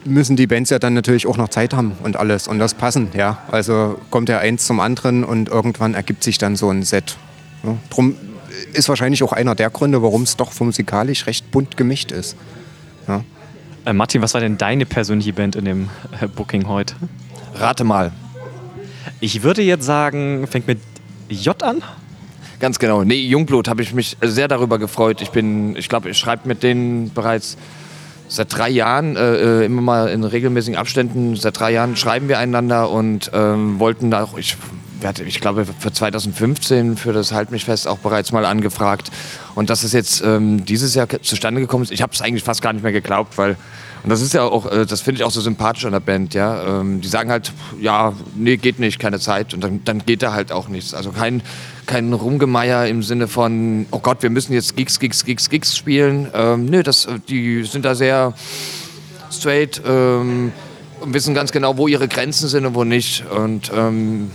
müssen 0.06 0.36
die 0.36 0.48
Bands 0.48 0.70
ja 0.70 0.80
dann 0.80 0.94
natürlich 0.94 1.28
auch 1.28 1.38
noch 1.38 1.50
Zeit 1.50 1.74
haben 1.74 1.94
und 2.04 2.16
alles 2.16 2.48
und 2.48 2.60
das 2.60 2.74
passen, 2.74 3.10
ja. 3.16 3.40
Also 3.52 4.00
kommt 4.10 4.30
ja 4.30 4.40
eins 4.40 4.66
zum 4.66 4.80
anderen 4.80 5.24
und 5.24 5.50
irgendwann 5.50 5.94
ergibt 5.94 6.24
sich 6.24 6.38
dann 6.38 6.56
so 6.56 6.70
ein 6.70 6.84
Set. 6.84 7.18
Ja. 7.64 7.78
Drum 7.90 8.16
ist 8.74 8.88
wahrscheinlich 8.90 9.24
auch 9.24 9.34
einer 9.34 9.56
der 9.56 9.70
Gründe, 9.70 10.02
warum 10.02 10.24
es 10.24 10.38
doch 10.38 10.58
musikalisch 10.60 11.28
recht 11.28 11.52
bunt 11.52 11.78
gemischt 11.78 12.12
ist. 12.12 12.36
Ja. 13.08 13.24
Äh, 13.86 13.94
Martin, 13.94 14.22
was 14.22 14.34
war 14.34 14.42
denn 14.42 14.58
deine 14.58 14.86
persönliche 14.86 15.34
Band 15.34 15.56
in 15.56 15.66
dem 15.66 15.90
äh, 16.20 16.28
Booking 16.28 16.68
heute? 16.68 16.96
Rate 17.56 17.84
mal. 17.84 18.12
Ich 19.20 19.44
würde 19.44 19.62
jetzt 19.62 19.86
sagen, 19.86 20.48
fängt 20.48 20.68
mit 20.68 20.80
J 21.30 21.62
an. 21.64 21.82
Ganz 22.60 22.80
genau. 22.80 23.04
Nee, 23.04 23.22
Jungblut 23.22 23.68
habe 23.68 23.82
ich 23.82 23.94
mich 23.94 24.18
sehr 24.22 24.48
darüber 24.48 24.80
gefreut. 24.80 25.22
Ich 25.22 25.32
bin, 25.32 25.76
ich 25.76 25.90
glaube, 25.90 26.10
ich 26.10 26.18
schreibe 26.18 26.48
mit 26.48 26.64
denen 26.64 27.12
bereits 27.14 27.58
seit 28.28 28.56
drei 28.56 28.70
Jahren, 28.70 29.16
äh, 29.16 29.62
äh, 29.62 29.66
immer 29.66 29.82
mal 29.82 30.10
in 30.10 30.24
regelmäßigen 30.24 30.78
Abständen, 30.78 31.36
seit 31.36 31.60
drei 31.60 31.72
Jahren 31.72 31.96
schreiben 31.96 32.28
wir 32.28 32.40
einander 32.40 32.90
und 32.90 33.32
ähm, 33.34 33.80
wollten 33.80 34.12
da 34.12 34.24
auch, 34.24 34.38
ich, 34.38 34.58
ich 35.26 35.42
glaube 35.42 35.66
für 35.66 35.92
2015 35.92 36.98
für 36.98 37.14
das 37.14 37.32
Halt 37.32 37.52
mich 37.52 37.66
fest 37.66 37.88
auch 37.88 38.00
bereits 38.00 38.32
mal 38.32 38.46
angefragt. 38.46 39.12
Und 39.54 39.70
dass 39.70 39.84
es 39.84 39.94
jetzt 39.94 40.22
ähm, 40.26 40.66
dieses 40.66 40.96
Jahr 40.96 41.08
zustande 41.22 41.62
gekommen 41.62 41.84
ist, 41.84 41.92
ich 41.92 42.02
habe 42.02 42.14
es 42.14 42.22
eigentlich 42.22 42.44
fast 42.44 42.62
gar 42.62 42.74
nicht 42.74 42.84
mehr 42.84 42.92
geglaubt, 42.92 43.38
weil 43.38 43.56
und 44.06 44.12
das 44.12 44.22
ist 44.22 44.36
ja 44.36 44.44
auch, 44.44 44.72
äh, 44.72 44.86
das 44.86 45.02
finde 45.02 45.20
ich 45.20 45.24
auch 45.24 45.32
so 45.32 45.42
sympathisch 45.42 45.84
an 45.84 45.92
der 45.92 46.00
Band, 46.00 46.36
ja. 46.36 46.80
Ähm, 46.80 47.02
die 47.02 47.08
sagen 47.08 47.32
halt, 47.32 47.52
ja, 47.82 48.14
nee, 48.36 48.56
geht 48.56 48.78
nicht, 48.78 49.00
keine 49.00 49.20
Zeit. 49.20 49.56
Und 49.56 49.64
dann, 49.64 49.84
dann 49.84 50.06
geht 50.06 50.22
da 50.22 50.32
halt 50.32 50.52
auch 50.52 50.68
nichts. 50.68 50.94
Also 50.94 51.10
kein, 51.10 51.42
kein 51.88 52.14
Rumgemeier 52.14 52.86
im 52.86 53.02
Sinne 53.02 53.28
von, 53.28 53.88
oh 53.90 53.98
Gott, 53.98 54.22
wir 54.22 54.30
müssen 54.30 54.54
jetzt 54.54 54.76
Gigs, 54.76 55.00
Gigs, 55.00 55.26
Gigs, 55.26 55.50
Gigs 55.50 55.76
spielen. 55.76 56.28
Ähm, 56.36 56.66
nö, 56.66 56.84
das, 56.84 57.08
die 57.28 57.64
sind 57.64 57.84
da 57.84 57.96
sehr 57.96 58.36
straight 59.32 59.82
ähm, 59.84 60.52
und 61.02 61.14
wissen 61.16 61.34
ganz 61.34 61.52
genau, 61.52 61.76
wo 61.78 61.88
ihre 61.88 62.08
Grenzen 62.08 62.48
sind 62.48 62.68
und 62.68 62.76
wo 62.76 62.84
nicht. 62.84 63.26
Und 63.32 63.72
ähm, 63.76 64.30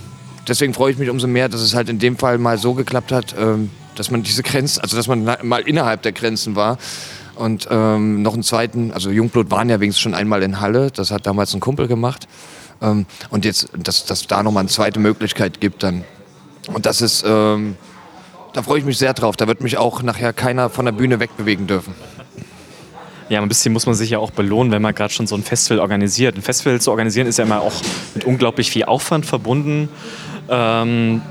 deswegen 0.49 0.73
freue 0.73 0.91
ich 0.91 0.97
mich 0.97 1.09
umso 1.09 1.27
mehr, 1.27 1.47
dass 1.47 1.61
es 1.61 1.75
halt 1.75 1.87
in 1.87 1.97
dem 1.97 2.17
Fall 2.17 2.39
mal 2.39 2.57
so 2.57 2.73
geklappt 2.73 3.13
hat, 3.13 3.35
ähm, 3.39 3.69
dass 3.95 4.11
man 4.11 4.21
diese 4.21 4.43
Grenzen, 4.43 4.81
also 4.81 4.97
dass 4.97 5.07
man 5.07 5.23
mal 5.23 5.61
innerhalb 5.61 6.01
der 6.01 6.11
Grenzen 6.11 6.57
war. 6.57 6.77
Und 7.35 7.67
ähm, 7.71 8.21
noch 8.21 8.33
einen 8.33 8.43
zweiten, 8.43 8.91
also 8.91 9.09
Jungblut 9.09 9.51
waren 9.51 9.69
ja 9.69 9.79
wenigstens 9.79 10.01
schon 10.01 10.13
einmal 10.13 10.43
in 10.43 10.59
Halle, 10.59 10.91
das 10.91 11.11
hat 11.11 11.25
damals 11.25 11.53
ein 11.53 11.59
Kumpel 11.59 11.87
gemacht. 11.87 12.27
Ähm, 12.81 13.05
und 13.29 13.45
jetzt, 13.45 13.69
dass 13.77 14.09
es 14.09 14.27
da 14.27 14.43
nochmal 14.43 14.61
eine 14.61 14.69
zweite 14.69 14.99
Möglichkeit 14.99 15.61
gibt, 15.61 15.83
dann 15.83 16.03
und 16.73 16.85
das 16.85 17.01
ist, 17.01 17.23
ähm, 17.25 17.75
da 18.53 18.61
freue 18.63 18.79
ich 18.79 18.85
mich 18.85 18.97
sehr 18.97 19.13
drauf. 19.13 19.35
Da 19.35 19.47
wird 19.47 19.61
mich 19.61 19.77
auch 19.77 20.03
nachher 20.03 20.33
keiner 20.33 20.69
von 20.69 20.85
der 20.85 20.91
Bühne 20.91 21.19
wegbewegen 21.19 21.67
dürfen. 21.67 21.93
Ja, 23.29 23.41
ein 23.41 23.47
bisschen 23.47 23.71
muss 23.71 23.85
man 23.85 23.95
sich 23.95 24.09
ja 24.09 24.19
auch 24.19 24.31
belohnen, 24.31 24.71
wenn 24.73 24.81
man 24.81 24.93
gerade 24.93 25.13
schon 25.13 25.25
so 25.25 25.35
ein 25.35 25.43
Festival 25.43 25.79
organisiert. 25.79 26.35
Ein 26.35 26.41
Festival 26.41 26.81
zu 26.81 26.91
organisieren 26.91 27.27
ist 27.27 27.37
ja 27.37 27.45
immer 27.45 27.61
auch 27.61 27.73
mit 28.13 28.25
unglaublich 28.25 28.69
viel 28.71 28.83
Aufwand 28.83 29.25
verbunden. 29.25 29.89
Ähm, 30.49 31.21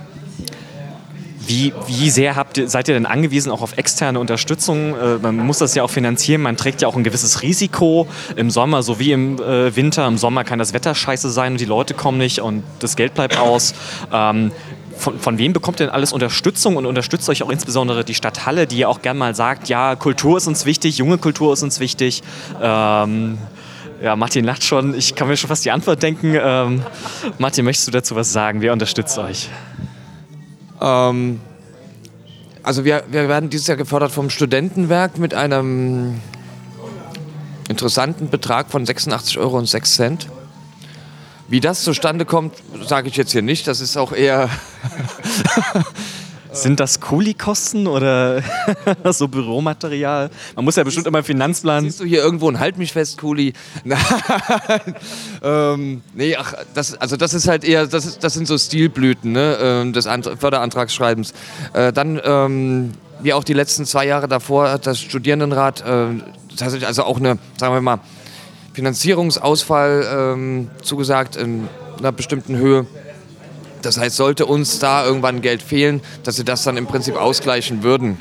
wie, 1.50 1.72
wie 1.88 2.10
sehr 2.10 2.36
habt 2.36 2.60
seid 2.64 2.88
ihr 2.88 2.94
denn 2.94 3.06
angewiesen 3.06 3.50
auch 3.50 3.60
auf 3.60 3.76
externe 3.76 4.20
Unterstützung? 4.20 4.94
Äh, 4.96 5.18
man 5.20 5.36
muss 5.36 5.58
das 5.58 5.74
ja 5.74 5.82
auch 5.82 5.90
finanzieren, 5.90 6.42
man 6.42 6.56
trägt 6.56 6.80
ja 6.80 6.88
auch 6.88 6.96
ein 6.96 7.02
gewisses 7.02 7.42
Risiko 7.42 8.06
im 8.36 8.50
Sommer 8.50 8.82
sowie 8.84 9.12
im 9.12 9.40
äh, 9.42 9.74
Winter. 9.74 10.06
Im 10.06 10.16
Sommer 10.16 10.44
kann 10.44 10.60
das 10.60 10.72
Wetter 10.72 10.94
scheiße 10.94 11.28
sein 11.28 11.52
und 11.52 11.60
die 11.60 11.66
Leute 11.66 11.94
kommen 11.94 12.18
nicht 12.18 12.38
und 12.38 12.62
das 12.78 12.94
Geld 12.94 13.14
bleibt 13.14 13.36
aus. 13.38 13.74
Ähm, 14.12 14.52
von, 14.96 15.18
von 15.18 15.38
wem 15.38 15.52
bekommt 15.52 15.80
ihr 15.80 15.86
denn 15.86 15.94
alles 15.94 16.12
Unterstützung 16.12 16.76
und 16.76 16.86
unterstützt 16.86 17.28
euch 17.28 17.42
auch 17.42 17.50
insbesondere 17.50 18.04
die 18.04 18.14
Stadthalle, 18.14 18.68
die 18.68 18.78
ja 18.78 18.88
auch 18.88 19.02
gern 19.02 19.18
mal 19.18 19.34
sagt, 19.34 19.68
ja, 19.68 19.96
Kultur 19.96 20.36
ist 20.36 20.46
uns 20.46 20.66
wichtig, 20.66 20.98
junge 20.98 21.18
Kultur 21.18 21.52
ist 21.52 21.64
uns 21.64 21.80
wichtig. 21.80 22.22
Ähm, 22.62 23.38
ja, 24.02 24.14
Martin 24.14 24.44
lacht 24.44 24.62
schon. 24.62 24.94
Ich 24.94 25.14
kann 25.14 25.26
mir 25.26 25.36
schon 25.36 25.48
fast 25.48 25.64
die 25.64 25.72
Antwort 25.72 26.02
denken. 26.02 26.36
Ähm, 26.40 26.82
Martin, 27.38 27.64
möchtest 27.64 27.88
du 27.88 27.92
dazu 27.92 28.14
was 28.14 28.32
sagen? 28.32 28.60
Wer 28.60 28.72
unterstützt 28.72 29.18
euch? 29.18 29.48
Ähm, 30.80 31.40
also 32.62 32.84
wir, 32.84 33.04
wir 33.10 33.28
werden 33.28 33.50
dieses 33.50 33.66
Jahr 33.66 33.76
gefördert 33.76 34.12
vom 34.12 34.30
Studentenwerk 34.30 35.18
mit 35.18 35.34
einem 35.34 36.20
interessanten 37.68 38.28
Betrag 38.28 38.70
von 38.70 38.84
86,06 38.84 39.38
Euro. 39.38 40.18
Wie 41.48 41.60
das 41.60 41.82
zustande 41.82 42.24
kommt, 42.24 42.54
sage 42.86 43.08
ich 43.08 43.16
jetzt 43.16 43.32
hier 43.32 43.42
nicht. 43.42 43.66
Das 43.66 43.80
ist 43.80 43.96
auch 43.96 44.12
eher 44.12 44.48
Sind 46.52 46.80
das 46.80 47.00
Kuli-Kosten 47.00 47.86
oder 47.86 48.42
so 49.10 49.28
Büromaterial? 49.28 50.30
Man 50.56 50.64
muss 50.64 50.76
ja 50.76 50.82
bestimmt 50.82 51.06
immer 51.06 51.18
einen 51.18 51.24
Finanzplan. 51.24 51.84
Siehst 51.84 52.00
du 52.00 52.04
hier 52.04 52.22
irgendwo 52.22 52.50
ein 52.50 52.58
Halt 52.58 52.76
mich 52.76 52.92
fest, 52.92 53.18
Kuli? 53.18 53.52
Nein. 53.84 54.00
ähm, 55.42 56.02
nee, 56.14 56.36
ach, 56.36 56.54
das, 56.74 56.94
also 56.94 57.16
das 57.16 57.34
ist 57.34 57.46
halt 57.46 57.64
eher, 57.64 57.86
das, 57.86 58.04
ist, 58.04 58.24
das 58.24 58.34
sind 58.34 58.48
so 58.48 58.58
Stilblüten 58.58 59.32
ne, 59.32 59.58
ähm, 59.60 59.92
des 59.92 60.06
Ant 60.06 60.28
Förderantragsschreibens. 60.38 61.34
Äh, 61.72 61.92
dann, 61.92 62.20
ähm, 62.24 62.92
wie 63.22 63.32
auch 63.32 63.44
die 63.44 63.54
letzten 63.54 63.86
zwei 63.86 64.06
Jahre 64.06 64.26
davor, 64.26 64.70
hat 64.70 64.86
das 64.86 64.98
Studierendenrat 64.98 65.82
äh, 65.82 66.06
tatsächlich 66.48 66.86
also 66.86 67.04
auch 67.04 67.18
eine, 67.18 67.38
sagen 67.58 67.74
wir 67.74 67.80
mal, 67.80 68.00
Finanzierungsausfall 68.72 70.06
ähm, 70.12 70.70
zugesagt 70.82 71.36
in 71.36 71.68
einer 71.98 72.12
bestimmten 72.12 72.56
Höhe. 72.56 72.86
Das 73.82 73.98
heißt, 73.98 74.16
sollte 74.16 74.46
uns 74.46 74.78
da 74.78 75.04
irgendwann 75.04 75.40
Geld 75.40 75.62
fehlen, 75.62 76.00
dass 76.24 76.36
sie 76.36 76.44
das 76.44 76.62
dann 76.64 76.76
im 76.76 76.86
Prinzip 76.86 77.16
ausgleichen 77.16 77.82
würden. 77.82 78.18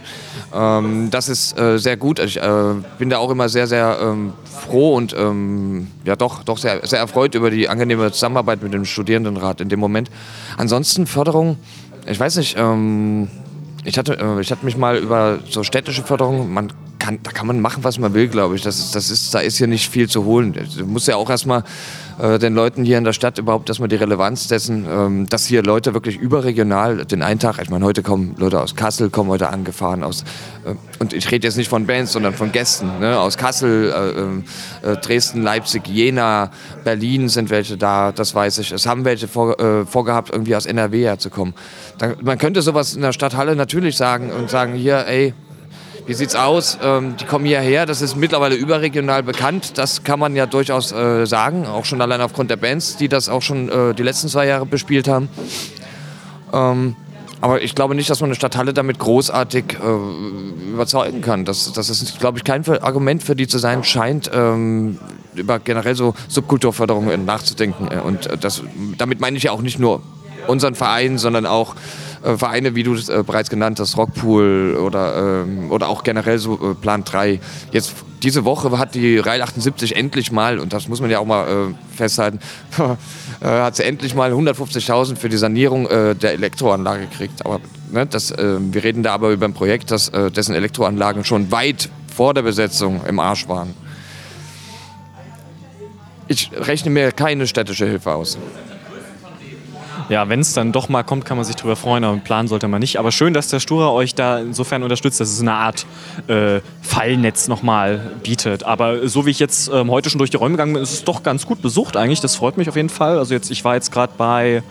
Ähm, 0.53 1.09
das 1.11 1.29
ist 1.29 1.57
äh, 1.59 1.77
sehr 1.77 1.97
gut. 1.97 2.19
Ich 2.19 2.37
äh, 2.37 2.73
bin 2.97 3.09
da 3.09 3.17
auch 3.17 3.29
immer 3.29 3.49
sehr, 3.49 3.67
sehr 3.67 3.99
ähm, 4.01 4.33
froh 4.43 4.95
und 4.95 5.15
ähm, 5.17 5.87
ja 6.05 6.15
doch, 6.15 6.43
doch 6.43 6.57
sehr, 6.57 6.85
sehr 6.85 6.99
erfreut 6.99 7.35
über 7.35 7.49
die 7.49 7.69
angenehme 7.69 8.11
Zusammenarbeit 8.11 8.63
mit 8.63 8.73
dem 8.73 8.85
Studierendenrat 8.85 9.61
in 9.61 9.69
dem 9.69 9.79
Moment. 9.79 10.09
Ansonsten 10.57 11.07
Förderung, 11.07 11.57
ich 12.05 12.19
weiß 12.19 12.37
nicht, 12.37 12.55
ähm, 12.57 13.29
ich, 13.83 13.97
hatte, 13.97 14.17
äh, 14.19 14.41
ich 14.41 14.51
hatte 14.51 14.65
mich 14.65 14.77
mal 14.77 14.97
über 14.97 15.39
so 15.49 15.63
städtische 15.63 16.03
Förderung, 16.03 16.51
man 16.51 16.71
kann, 16.99 17.19
da 17.23 17.31
kann 17.31 17.47
man 17.47 17.59
machen, 17.61 17.83
was 17.83 17.97
man 17.97 18.13
will, 18.13 18.27
glaube 18.27 18.55
ich. 18.55 18.61
Das 18.61 18.91
das 18.91 19.09
ist, 19.09 19.33
da 19.33 19.39
ist 19.39 19.57
hier 19.57 19.67
nicht 19.67 19.89
viel 19.89 20.09
zu 20.09 20.25
holen. 20.25 20.53
Du 20.77 20.85
musst 20.85 21.07
ja 21.07 21.15
auch 21.15 21.29
erstmal 21.29 21.63
äh, 22.19 22.37
den 22.37 22.53
Leuten 22.53 22.83
hier 22.83 22.97
in 22.97 23.05
der 23.05 23.13
Stadt 23.13 23.37
überhaupt 23.37 23.69
erstmal 23.69 23.87
die 23.87 23.95
Relevanz 23.95 24.47
dessen, 24.47 24.85
ähm, 24.89 25.29
dass 25.29 25.45
hier 25.45 25.63
Leute 25.63 25.93
wirklich 25.93 26.17
überregional 26.17 27.05
den 27.05 27.21
einen 27.21 27.39
Tag, 27.39 27.59
ich 27.61 27.69
meine, 27.69 27.85
heute 27.85 28.03
kommen 28.03 28.35
Leute 28.37 28.59
aus 28.59 28.75
Kassel, 28.75 29.09
kommen 29.09 29.29
heute 29.29 29.49
angefahren 29.49 30.03
aus, 30.03 30.23
äh, 30.65 30.75
und 30.99 31.13
ich 31.13 31.31
rede 31.31 31.47
jetzt 31.47 31.55
nicht 31.55 31.69
von 31.69 31.85
Bands, 31.85 32.11
sondern 32.11 32.33
von 32.33 32.51
Gästen, 32.51 32.99
ne? 32.99 33.17
aus 33.17 33.37
Kassel, 33.37 33.91
äh, 33.91 34.19
ähm, 34.19 34.43
äh, 34.81 34.97
Dresden, 34.97 35.43
Leipzig, 35.43 35.87
Jena, 35.87 36.51
Berlin 36.83 37.29
sind 37.29 37.49
welche 37.49 37.77
da, 37.77 38.11
das 38.11 38.35
weiß 38.35 38.57
ich. 38.57 38.71
Es 38.71 38.85
haben 38.85 39.05
welche 39.05 39.27
vor, 39.27 39.59
äh, 39.59 39.85
vorgehabt, 39.85 40.29
irgendwie 40.31 40.55
aus 40.55 40.65
NRW 40.65 41.05
herzukommen. 41.05 41.53
Da, 41.97 42.15
man 42.21 42.37
könnte 42.37 42.61
sowas 42.61 42.95
in 42.95 43.01
der 43.01 43.13
Stadthalle 43.13 43.55
natürlich 43.55 43.95
sagen 43.95 44.31
und 44.31 44.49
sagen, 44.49 44.73
hier, 44.73 45.05
ey, 45.07 45.33
wie 46.09 46.15
sieht's 46.15 46.33
aus? 46.33 46.79
Ähm, 46.81 47.17
die 47.17 47.25
kommen 47.25 47.45
hierher, 47.45 47.85
das 47.85 48.01
ist 48.01 48.15
mittlerweile 48.15 48.55
überregional 48.55 49.21
bekannt. 49.21 49.77
Das 49.77 50.03
kann 50.03 50.19
man 50.19 50.35
ja 50.35 50.47
durchaus 50.47 50.91
äh, 50.91 51.27
sagen, 51.27 51.67
auch 51.67 51.85
schon 51.85 52.01
allein 52.01 52.19
aufgrund 52.19 52.49
der 52.49 52.55
Bands, 52.55 52.97
die 52.97 53.07
das 53.07 53.29
auch 53.29 53.43
schon 53.43 53.69
äh, 53.69 53.93
die 53.93 54.01
letzten 54.01 54.27
zwei 54.27 54.47
Jahre 54.47 54.65
bespielt 54.65 55.07
haben. 55.07 55.29
Ähm, 56.51 56.95
aber 57.41 57.61
ich 57.61 57.75
glaube 57.75 57.93
nicht, 57.93 58.09
dass 58.09 58.21
man 58.21 58.29
eine 58.29 58.35
Stadthalle 58.35 58.73
damit 58.73 58.97
großartig 58.97 59.77
äh, 59.79 60.71
überzeugen 60.71 61.21
kann. 61.21 61.45
Das, 61.45 61.71
das 61.73 61.91
ist, 61.91 62.19
glaube 62.19 62.39
ich, 62.39 62.43
kein 62.43 62.67
Argument 62.67 63.21
für 63.21 63.35
die 63.35 63.47
zu 63.47 63.59
sein 63.59 63.83
scheint, 63.83 64.31
ähm, 64.33 64.97
über 65.35 65.59
generell 65.59 65.93
so 65.93 66.15
Subkulturförderung 66.27 67.23
nachzudenken. 67.23 67.87
Und 67.87 68.25
äh, 68.25 68.35
das, 68.35 68.63
damit 68.97 69.19
meine 69.19 69.37
ich 69.37 69.43
ja 69.43 69.51
auch 69.51 69.61
nicht 69.61 69.77
nur 69.77 70.01
unseren 70.47 70.73
Verein, 70.73 71.19
sondern 71.19 71.45
auch 71.45 71.75
äh, 72.23 72.37
Vereine, 72.37 72.75
wie 72.75 72.83
du 72.83 72.93
es 72.93 73.09
äh, 73.09 73.23
bereits 73.25 73.49
genannt 73.49 73.79
hast, 73.79 73.97
Rockpool 73.97 74.77
oder, 74.81 75.43
ähm, 75.43 75.71
oder 75.71 75.89
auch 75.89 76.03
generell 76.03 76.37
so 76.37 76.71
äh, 76.71 76.73
Plan 76.75 77.03
3. 77.03 77.39
Jetzt 77.71 77.95
diese 78.23 78.43
Woche 78.43 78.77
hat 78.77 78.95
die 78.95 79.17
Reihe 79.17 79.41
78 79.43 79.95
endlich 79.95 80.31
mal, 80.31 80.59
und 80.59 80.73
das 80.73 80.87
muss 80.87 80.99
man 80.99 81.09
ja 81.09 81.19
auch 81.19 81.25
mal 81.25 81.47
äh, 81.47 81.95
festhalten, 81.95 82.39
äh, 83.41 83.45
hat 83.45 83.77
sie 83.77 83.83
endlich 83.83 84.15
mal 84.15 84.33
150.000 84.33 85.15
für 85.15 85.29
die 85.29 85.37
Sanierung 85.37 85.87
äh, 85.87 86.15
der 86.15 86.33
Elektroanlage 86.33 87.07
gekriegt. 87.07 87.45
Aber 87.45 87.61
ne, 87.91 88.05
das, 88.05 88.33
wir 88.37 88.83
reden 88.83 89.03
da 89.03 89.13
aber 89.13 89.31
über 89.31 89.45
ein 89.45 89.53
Projekt, 89.53 89.91
das, 89.91 90.11
dessen 90.11 90.53
Elektroanlagen 90.53 91.23
schon 91.23 91.51
weit 91.51 91.89
vor 92.13 92.33
der 92.33 92.41
Besetzung 92.41 93.01
im 93.07 93.19
Arsch 93.19 93.47
waren. 93.47 93.73
Ich 96.27 96.51
rechne 96.53 96.91
mir 96.91 97.11
keine 97.11 97.47
städtische 97.47 97.85
Hilfe 97.85 98.13
aus 98.13 98.37
ja, 100.09 100.27
wenn 100.27 100.39
es 100.39 100.53
dann 100.53 100.71
doch 100.71 100.89
mal 100.89 101.03
kommt, 101.03 101.25
kann 101.25 101.37
man 101.37 101.45
sich 101.45 101.55
darüber 101.55 101.75
freuen, 101.75 102.03
aber 102.03 102.17
planen 102.17 102.47
sollte 102.47 102.67
man 102.67 102.79
nicht. 102.79 102.97
Aber 102.97 103.11
schön, 103.11 103.33
dass 103.33 103.47
der 103.47 103.59
Stura 103.59 103.91
euch 103.91 104.15
da 104.15 104.39
insofern 104.39 104.83
unterstützt, 104.83 105.19
dass 105.19 105.29
es 105.29 105.39
eine 105.39 105.53
Art 105.53 105.85
äh, 106.27 106.61
Fallnetz 106.81 107.47
nochmal 107.47 107.99
bietet. 108.23 108.63
Aber 108.63 109.07
so 109.07 109.25
wie 109.25 109.29
ich 109.29 109.39
jetzt 109.39 109.69
ähm, 109.71 109.91
heute 109.91 110.09
schon 110.09 110.17
durch 110.17 110.31
die 110.31 110.37
Räume 110.37 110.53
gegangen 110.53 110.73
bin, 110.73 110.83
ist 110.83 110.93
es 110.93 111.03
doch 111.03 111.21
ganz 111.21 111.45
gut 111.45 111.61
besucht 111.61 111.95
eigentlich. 111.95 112.21
Das 112.21 112.35
freut 112.35 112.57
mich 112.57 112.67
auf 112.67 112.75
jeden 112.75 112.89
Fall. 112.89 113.19
Also 113.19 113.33
jetzt, 113.33 113.51
ich 113.51 113.63
war 113.63 113.75
jetzt 113.75 113.91
gerade 113.91 114.13
bei 114.17 114.63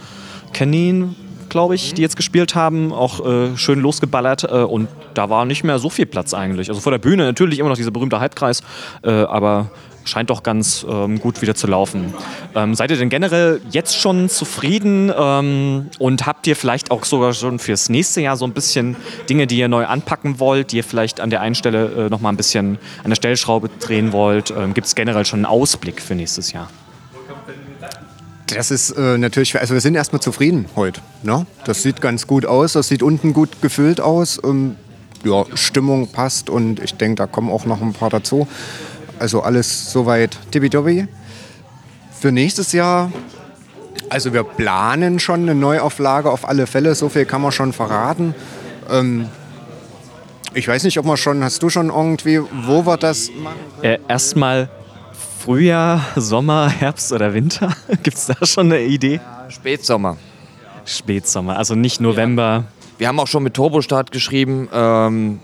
Canin, 0.52 1.14
glaube 1.48 1.74
ich, 1.76 1.94
die 1.94 2.02
jetzt 2.02 2.16
gespielt 2.16 2.54
haben, 2.54 2.92
auch 2.92 3.24
äh, 3.24 3.56
schön 3.56 3.80
losgeballert 3.80 4.44
äh, 4.44 4.56
und 4.56 4.88
da 5.14 5.30
war 5.30 5.44
nicht 5.44 5.64
mehr 5.64 5.78
so 5.78 5.88
viel 5.88 6.06
Platz 6.06 6.34
eigentlich. 6.34 6.68
Also 6.68 6.80
vor 6.80 6.92
der 6.92 6.98
Bühne 6.98 7.24
natürlich 7.24 7.58
immer 7.58 7.68
noch 7.68 7.76
dieser 7.76 7.90
berühmte 7.90 8.20
Halbkreis, 8.20 8.62
äh, 9.02 9.10
aber 9.10 9.70
scheint 10.08 10.30
doch 10.30 10.42
ganz 10.42 10.84
ähm, 10.88 11.20
gut 11.20 11.42
wieder 11.42 11.54
zu 11.54 11.66
laufen. 11.66 12.14
Ähm, 12.54 12.74
seid 12.74 12.90
ihr 12.90 12.96
denn 12.96 13.08
generell 13.08 13.60
jetzt 13.70 13.96
schon 13.96 14.28
zufrieden 14.28 15.12
ähm, 15.16 15.90
und 15.98 16.26
habt 16.26 16.46
ihr 16.46 16.56
vielleicht 16.56 16.90
auch 16.90 17.04
sogar 17.04 17.32
schon 17.34 17.58
fürs 17.58 17.88
nächste 17.88 18.20
Jahr 18.20 18.36
so 18.36 18.44
ein 18.44 18.52
bisschen 18.52 18.96
Dinge, 19.28 19.46
die 19.46 19.58
ihr 19.58 19.68
neu 19.68 19.86
anpacken 19.86 20.40
wollt, 20.40 20.72
die 20.72 20.78
ihr 20.78 20.84
vielleicht 20.84 21.20
an 21.20 21.30
der 21.30 21.40
einen 21.40 21.54
Stelle 21.54 22.06
äh, 22.06 22.08
noch 22.08 22.20
mal 22.20 22.30
ein 22.30 22.36
bisschen 22.36 22.78
an 23.04 23.10
der 23.10 23.16
Stellschraube 23.16 23.70
drehen 23.80 24.12
wollt? 24.12 24.50
Ähm, 24.50 24.74
Gibt 24.74 24.86
es 24.86 24.94
generell 24.94 25.24
schon 25.24 25.40
einen 25.40 25.46
Ausblick 25.46 26.00
für 26.00 26.14
nächstes 26.14 26.52
Jahr? 26.52 26.68
Das 28.46 28.70
ist 28.70 28.90
äh, 28.92 29.18
natürlich, 29.18 29.58
also 29.58 29.74
wir 29.74 29.80
sind 29.80 29.94
erstmal 29.94 30.22
zufrieden 30.22 30.66
heute. 30.74 31.02
Ne? 31.22 31.46
Das 31.64 31.82
sieht 31.82 32.00
ganz 32.00 32.26
gut 32.26 32.46
aus, 32.46 32.72
das 32.72 32.88
sieht 32.88 33.02
unten 33.02 33.34
gut 33.34 33.60
gefüllt 33.60 34.00
aus. 34.00 34.40
Ähm, 34.42 34.76
ja, 35.24 35.44
Stimmung 35.54 36.08
passt 36.08 36.48
und 36.48 36.80
ich 36.80 36.94
denke, 36.94 37.16
da 37.16 37.26
kommen 37.26 37.50
auch 37.50 37.66
noch 37.66 37.82
ein 37.82 37.92
paar 37.92 38.10
dazu. 38.10 38.46
Also 39.18 39.42
alles 39.42 39.90
soweit 39.90 40.38
tippitoppi. 40.50 41.06
Für 42.18 42.32
nächstes 42.32 42.72
Jahr, 42.72 43.12
also 44.08 44.32
wir 44.32 44.44
planen 44.44 45.18
schon 45.18 45.42
eine 45.42 45.54
Neuauflage 45.54 46.30
auf 46.30 46.48
alle 46.48 46.66
Fälle, 46.66 46.94
so 46.94 47.08
viel 47.08 47.24
kann 47.24 47.42
man 47.42 47.52
schon 47.52 47.72
verraten. 47.72 48.34
Ähm, 48.90 49.28
ich 50.54 50.66
weiß 50.66 50.84
nicht, 50.84 50.98
ob 50.98 51.04
man 51.04 51.16
schon, 51.16 51.44
hast 51.44 51.62
du 51.62 51.68
schon 51.68 51.90
irgendwie, 51.90 52.40
wo 52.40 52.86
wir 52.86 52.96
das 52.96 53.30
machen? 53.30 53.56
Äh, 53.82 53.98
Erstmal 54.08 54.68
Frühjahr, 55.38 56.04
Sommer, 56.16 56.68
Herbst 56.68 57.12
oder 57.12 57.34
Winter? 57.34 57.74
Gibt 58.02 58.16
es 58.16 58.26
da 58.26 58.34
schon 58.44 58.66
eine 58.66 58.82
Idee? 58.82 59.20
Spätsommer. 59.48 60.16
Spätsommer, 60.84 61.56
also 61.56 61.74
nicht 61.74 62.00
November. 62.00 62.42
Ja. 62.42 62.64
Wir 62.98 63.08
haben 63.08 63.20
auch 63.20 63.26
schon 63.26 63.42
mit 63.42 63.54
Turbostart 63.54 64.10
geschrieben, 64.10 64.68
ähm, 64.72 65.40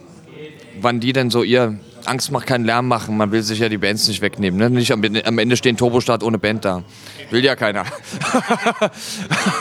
wann 0.80 1.00
die 1.00 1.12
denn 1.12 1.30
so 1.30 1.42
ihr 1.42 1.78
Angst 2.06 2.30
macht 2.30 2.46
keinen 2.46 2.64
Lärm 2.64 2.88
machen, 2.88 3.16
man 3.16 3.32
will 3.32 3.42
sich 3.42 3.58
ja 3.58 3.68
die 3.68 3.78
Bands 3.78 4.08
nicht 4.08 4.20
wegnehmen. 4.22 4.58
Ne? 4.58 4.70
Nicht 4.70 4.92
am, 4.92 5.02
am 5.02 5.38
Ende 5.38 5.56
stehen 5.56 5.76
Turbostart 5.76 6.22
ohne 6.22 6.38
Band 6.38 6.64
da. 6.64 6.82
Will 7.30 7.44
ja 7.44 7.56
keiner. 7.56 7.84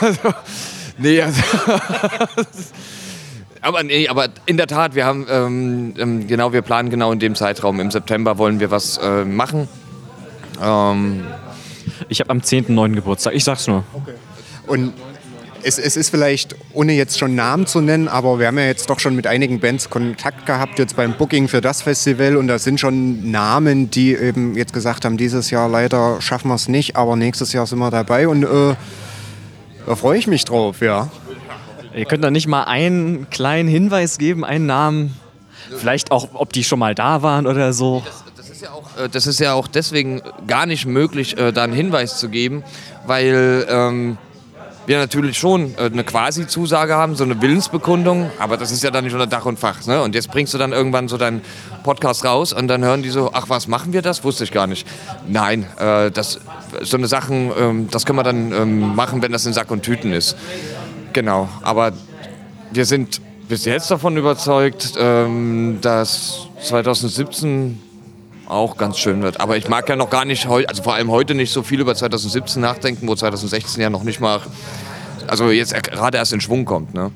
also, 0.00 0.34
nee, 0.98 1.20
also 1.20 1.40
aber, 3.60 3.82
nee, 3.82 4.08
aber 4.08 4.28
in 4.46 4.56
der 4.56 4.66
Tat, 4.66 4.94
wir 4.94 5.04
haben 5.04 5.26
ähm, 5.28 5.94
ähm, 5.98 6.26
genau, 6.26 6.52
wir 6.52 6.62
planen 6.62 6.90
genau 6.90 7.12
in 7.12 7.18
dem 7.18 7.34
Zeitraum. 7.34 7.80
Im 7.80 7.90
September 7.90 8.38
wollen 8.38 8.60
wir 8.60 8.70
was 8.70 8.98
äh, 8.98 9.24
machen. 9.24 9.68
Ähm, 10.62 11.24
ich 12.08 12.20
habe 12.20 12.30
am 12.30 12.38
10.9. 12.38 12.94
Geburtstag, 12.94 13.34
ich 13.34 13.44
sag's 13.44 13.66
nur. 13.66 13.84
Okay. 13.92 14.14
Und 14.66 14.92
es, 15.64 15.78
es, 15.78 15.96
ist 15.96 16.10
vielleicht, 16.10 16.54
ohne 16.72 16.92
jetzt 16.92 17.18
schon 17.18 17.34
Namen 17.34 17.66
zu 17.66 17.80
nennen, 17.80 18.08
aber 18.08 18.38
wir 18.38 18.46
haben 18.46 18.58
ja 18.58 18.66
jetzt 18.66 18.88
doch 18.90 19.00
schon 19.00 19.16
mit 19.16 19.26
einigen 19.26 19.60
Bands 19.60 19.90
Kontakt 19.90 20.46
gehabt, 20.46 20.78
jetzt 20.78 20.96
beim 20.96 21.14
Booking 21.14 21.48
für 21.48 21.60
das 21.60 21.82
Festival 21.82 22.36
und 22.36 22.48
da 22.48 22.58
sind 22.58 22.78
schon 22.78 23.30
Namen, 23.30 23.90
die 23.90 24.14
eben 24.14 24.54
jetzt 24.56 24.72
gesagt 24.72 25.04
haben, 25.04 25.16
dieses 25.16 25.50
Jahr 25.50 25.68
leider 25.68 26.20
schaffen 26.20 26.48
wir 26.48 26.54
es 26.54 26.68
nicht, 26.68 26.96
aber 26.96 27.16
nächstes 27.16 27.52
Jahr 27.52 27.66
sind 27.66 27.78
wir 27.78 27.90
dabei 27.90 28.28
und 28.28 28.44
äh, 28.44 28.74
da 29.86 29.96
freue 29.96 30.18
ich 30.18 30.26
mich 30.26 30.44
drauf, 30.44 30.80
ja. 30.80 31.10
Ihr 31.94 32.04
könnt 32.04 32.24
da 32.24 32.30
nicht 32.30 32.46
mal 32.46 32.64
einen 32.64 33.30
kleinen 33.30 33.68
Hinweis 33.68 34.18
geben, 34.18 34.44
einen 34.44 34.66
Namen, 34.66 35.16
vielleicht 35.78 36.10
auch, 36.10 36.28
ob 36.34 36.52
die 36.52 36.64
schon 36.64 36.78
mal 36.78 36.94
da 36.94 37.22
waren 37.22 37.46
oder 37.46 37.72
so. 37.72 38.02
Das, 38.36 38.50
ist 38.50 38.62
ja 38.62 38.70
auch, 38.70 38.98
äh, 38.98 39.08
das 39.08 39.26
ist 39.26 39.40
ja 39.40 39.54
auch 39.54 39.68
deswegen 39.68 40.20
gar 40.46 40.66
nicht 40.66 40.86
möglich, 40.86 41.38
äh, 41.38 41.52
da 41.52 41.64
einen 41.64 41.72
Hinweis 41.72 42.18
zu 42.18 42.28
geben, 42.28 42.64
weil 43.06 43.66
ähm, 43.68 44.18
wir 44.86 44.98
natürlich 44.98 45.38
schon 45.38 45.74
äh, 45.76 45.84
eine 45.84 46.04
Quasi-Zusage 46.04 46.94
haben, 46.94 47.14
so 47.14 47.24
eine 47.24 47.40
Willensbekundung, 47.40 48.30
aber 48.38 48.56
das 48.56 48.70
ist 48.70 48.82
ja 48.82 48.90
dann 48.90 49.04
nicht 49.04 49.12
unter 49.12 49.26
Dach 49.26 49.46
und 49.46 49.58
Fach. 49.58 49.86
Ne? 49.86 50.02
Und 50.02 50.14
jetzt 50.14 50.30
bringst 50.30 50.52
du 50.54 50.58
dann 50.58 50.72
irgendwann 50.72 51.08
so 51.08 51.16
deinen 51.16 51.42
Podcast 51.82 52.24
raus 52.24 52.52
und 52.52 52.68
dann 52.68 52.84
hören 52.84 53.02
die 53.02 53.10
so, 53.10 53.30
ach 53.32 53.48
was, 53.48 53.68
machen 53.68 53.92
wir 53.92 54.02
das? 54.02 54.24
Wusste 54.24 54.44
ich 54.44 54.52
gar 54.52 54.66
nicht. 54.66 54.86
Nein, 55.26 55.66
äh, 55.78 56.10
das, 56.10 56.40
so 56.82 56.96
eine 56.96 57.06
Sachen, 57.06 57.50
ähm, 57.58 57.88
das 57.90 58.06
können 58.06 58.18
wir 58.18 58.24
dann 58.24 58.52
ähm, 58.52 58.94
machen, 58.94 59.22
wenn 59.22 59.32
das 59.32 59.46
in 59.46 59.52
Sack 59.52 59.70
und 59.70 59.82
Tüten 59.82 60.12
ist. 60.12 60.36
Genau, 61.12 61.48
aber 61.62 61.92
wir 62.72 62.84
sind 62.84 63.20
bis 63.48 63.64
jetzt 63.64 63.90
davon 63.90 64.16
überzeugt, 64.16 64.94
ähm, 64.98 65.78
dass 65.80 66.48
2017 66.62 67.80
auch 68.46 68.76
ganz 68.76 68.98
schön 68.98 69.22
wird. 69.22 69.40
Aber 69.40 69.56
ich 69.56 69.68
mag 69.68 69.88
ja 69.88 69.96
noch 69.96 70.10
gar 70.10 70.24
nicht, 70.24 70.46
also 70.46 70.82
vor 70.82 70.94
allem 70.94 71.10
heute 71.10 71.34
nicht 71.34 71.52
so 71.52 71.62
viel 71.62 71.80
über 71.80 71.94
2017 71.94 72.60
nachdenken, 72.60 73.08
wo 73.08 73.14
2016 73.14 73.82
ja 73.82 73.90
noch 73.90 74.02
nicht 74.02 74.20
mal, 74.20 74.40
also 75.26 75.50
jetzt 75.50 75.74
gerade 75.74 76.18
erst 76.18 76.32
in 76.32 76.40
Schwung 76.40 76.64
kommt. 76.64 76.94
Ne? 76.94 77.10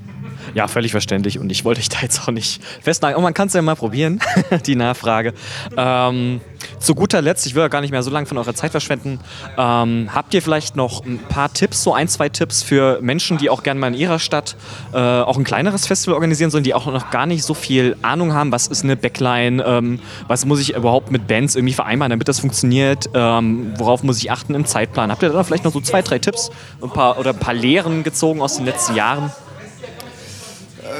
Ja, 0.54 0.68
völlig 0.68 0.92
verständlich. 0.92 1.38
Und 1.38 1.50
ich 1.50 1.64
wollte 1.64 1.80
dich 1.80 1.88
da 1.88 1.98
jetzt 2.02 2.22
auch 2.22 2.32
nicht 2.32 2.62
festnageln. 2.82 3.16
Und 3.16 3.22
man 3.22 3.34
kann 3.34 3.48
es 3.48 3.54
ja 3.54 3.62
mal 3.62 3.76
probieren, 3.76 4.20
die 4.66 4.76
Nachfrage. 4.76 5.34
Ähm, 5.76 6.40
zu 6.78 6.94
guter 6.94 7.22
Letzt, 7.22 7.46
ich 7.46 7.54
will 7.54 7.62
ja 7.62 7.68
gar 7.68 7.80
nicht 7.80 7.90
mehr 7.90 8.02
so 8.02 8.10
lange 8.10 8.26
von 8.26 8.38
eurer 8.38 8.54
Zeit 8.54 8.70
verschwenden, 8.70 9.20
ähm, 9.56 10.10
habt 10.14 10.34
ihr 10.34 10.42
vielleicht 10.42 10.76
noch 10.76 11.04
ein 11.04 11.18
paar 11.18 11.52
Tipps, 11.52 11.82
so 11.82 11.92
ein, 11.92 12.08
zwei 12.08 12.28
Tipps 12.28 12.62
für 12.62 13.00
Menschen, 13.00 13.38
die 13.38 13.50
auch 13.50 13.62
gerne 13.62 13.80
mal 13.80 13.88
in 13.88 13.94
ihrer 13.94 14.18
Stadt 14.18 14.56
äh, 14.92 14.96
auch 14.98 15.36
ein 15.36 15.44
kleineres 15.44 15.86
Festival 15.86 16.14
organisieren 16.14 16.50
sollen, 16.50 16.64
die 16.64 16.74
auch 16.74 16.86
noch 16.86 17.10
gar 17.10 17.26
nicht 17.26 17.42
so 17.42 17.54
viel 17.54 17.96
Ahnung 18.02 18.32
haben, 18.32 18.52
was 18.52 18.66
ist 18.66 18.84
eine 18.84 18.96
Backline, 18.96 19.62
ähm, 19.64 20.00
was 20.26 20.44
muss 20.44 20.60
ich 20.60 20.74
überhaupt 20.74 21.10
mit 21.10 21.26
Bands 21.26 21.56
irgendwie 21.56 21.74
vereinbaren, 21.74 22.10
damit 22.10 22.28
das 22.28 22.40
funktioniert, 22.40 23.10
ähm, 23.14 23.74
worauf 23.76 24.02
muss 24.02 24.18
ich 24.18 24.30
achten 24.30 24.54
im 24.54 24.64
Zeitplan? 24.64 25.10
Habt 25.10 25.22
ihr 25.22 25.30
da 25.30 25.42
vielleicht 25.44 25.64
noch 25.64 25.72
so 25.72 25.80
zwei, 25.80 26.02
drei 26.02 26.18
Tipps 26.18 26.50
ein 26.82 26.90
paar, 26.90 27.18
oder 27.18 27.30
ein 27.30 27.38
paar 27.38 27.54
Lehren 27.54 28.02
gezogen 28.02 28.40
aus 28.40 28.56
den 28.56 28.64
letzten 28.64 28.94
Jahren? 28.94 29.32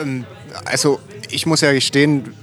Ähm, 0.01 0.25
also 0.65 1.01
ich 1.31 1.47
muss 1.47 1.61
ja 1.61 1.73
gestehen, 1.73 2.35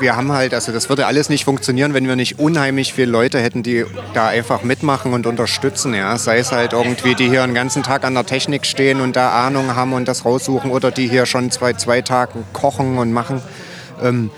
wir 0.00 0.16
haben 0.16 0.32
halt, 0.32 0.52
also 0.52 0.72
das 0.72 0.88
würde 0.88 1.06
alles 1.06 1.28
nicht 1.28 1.44
funktionieren, 1.44 1.94
wenn 1.94 2.06
wir 2.06 2.16
nicht 2.16 2.38
unheimlich 2.38 2.92
viele 2.92 3.10
Leute 3.10 3.40
hätten, 3.40 3.62
die 3.62 3.84
da 4.14 4.28
einfach 4.28 4.62
mitmachen 4.62 5.12
und 5.12 5.26
unterstützen. 5.26 5.94
Ja? 5.94 6.16
Sei 6.18 6.38
es 6.38 6.52
halt 6.52 6.72
irgendwie, 6.72 7.14
die 7.14 7.28
hier 7.28 7.42
einen 7.42 7.54
ganzen 7.54 7.82
Tag 7.82 8.04
an 8.04 8.14
der 8.14 8.26
Technik 8.26 8.66
stehen 8.66 9.00
und 9.00 9.16
da 9.16 9.46
Ahnung 9.46 9.74
haben 9.74 9.92
und 9.92 10.06
das 10.06 10.24
raussuchen 10.24 10.70
oder 10.70 10.90
die 10.90 11.08
hier 11.08 11.26
schon 11.26 11.50
zwei, 11.50 11.72
zwei 11.74 12.02
Tagen 12.02 12.44
kochen 12.52 12.98
und 12.98 13.12
machen. 13.12 13.40
Ähm, 14.02 14.30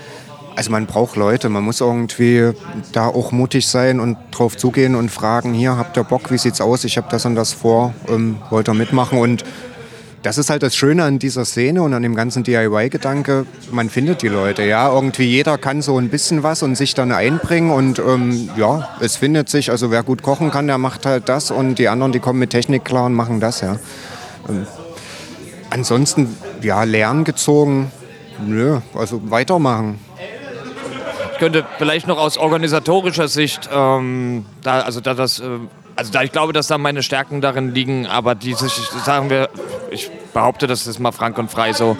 also 0.55 0.71
man 0.71 0.87
braucht 0.87 1.15
Leute, 1.15 1.47
man 1.47 1.63
muss 1.63 1.79
irgendwie 1.79 2.51
da 2.91 3.07
auch 3.07 3.31
mutig 3.31 3.67
sein 3.67 3.99
und 3.99 4.17
drauf 4.31 4.57
zugehen 4.57 4.95
und 4.95 5.09
fragen, 5.09 5.53
hier 5.53 5.77
habt 5.77 5.95
ihr 5.95 6.03
Bock, 6.03 6.31
wie 6.31 6.37
sieht's 6.37 6.59
aus, 6.59 6.83
ich 6.83 6.97
habe 6.97 7.07
das 7.09 7.25
und 7.25 7.35
das 7.35 7.53
vor, 7.53 7.93
ähm, 8.09 8.41
wollt 8.49 8.67
ihr 8.67 8.73
mitmachen 8.73 9.19
und 9.19 9.45
das 10.21 10.37
ist 10.37 10.49
halt 10.49 10.63
das 10.63 10.75
Schöne 10.75 11.03
an 11.03 11.19
dieser 11.19 11.45
Szene 11.45 11.81
und 11.81 11.93
an 11.93 12.03
dem 12.03 12.15
ganzen 12.15 12.43
DIY-Gedanke. 12.43 13.45
Man 13.71 13.89
findet 13.89 14.21
die 14.21 14.27
Leute, 14.27 14.63
ja. 14.63 14.91
Irgendwie 14.91 15.25
jeder 15.25 15.57
kann 15.57 15.81
so 15.81 15.97
ein 15.97 16.09
bisschen 16.09 16.43
was 16.43 16.61
und 16.61 16.75
sich 16.75 16.93
dann 16.93 17.11
einbringen 17.11 17.71
und 17.71 17.99
ähm, 17.99 18.49
ja, 18.57 18.89
es 18.99 19.15
findet 19.15 19.49
sich. 19.49 19.71
Also 19.71 19.91
wer 19.91 20.03
gut 20.03 20.21
kochen 20.21 20.51
kann, 20.51 20.67
der 20.67 20.77
macht 20.77 21.05
halt 21.05 21.29
das 21.29 21.51
und 21.51 21.75
die 21.75 21.87
anderen, 21.87 22.11
die 22.11 22.19
kommen 22.19 22.39
mit 22.39 22.49
Technik 22.49 22.83
klar 22.85 23.05
und 23.05 23.13
machen 23.13 23.39
das, 23.39 23.61
ja. 23.61 23.77
Ähm, 24.49 24.67
ansonsten, 25.69 26.35
ja, 26.61 26.83
Lernen 26.83 27.23
gezogen, 27.23 27.91
nö, 28.45 28.79
also 28.93 29.21
weitermachen. 29.29 29.99
Ich 31.33 31.39
könnte 31.39 31.65
vielleicht 31.77 32.07
noch 32.07 32.17
aus 32.17 32.37
organisatorischer 32.37 33.29
Sicht, 33.29 33.69
ähm, 33.73 34.45
da, 34.61 34.81
also 34.81 34.99
da 34.99 35.13
das. 35.13 35.41
Also 35.99 36.13
da 36.13 36.23
ich 36.23 36.31
glaube, 36.31 36.53
dass 36.53 36.67
da 36.67 36.77
meine 36.77 37.03
Stärken 37.03 37.41
darin 37.41 37.73
liegen, 37.73 38.07
aber 38.07 38.33
die 38.33 38.53
sich, 38.53 38.71
sagen 39.03 39.29
wir, 39.29 39.49
ich 39.91 40.09
behaupte, 40.33 40.65
das 40.65 40.87
ist 40.87 40.97
mal 40.97 41.11
frank 41.11 41.37
und 41.37 41.51
frei 41.51 41.73
so. 41.73 41.97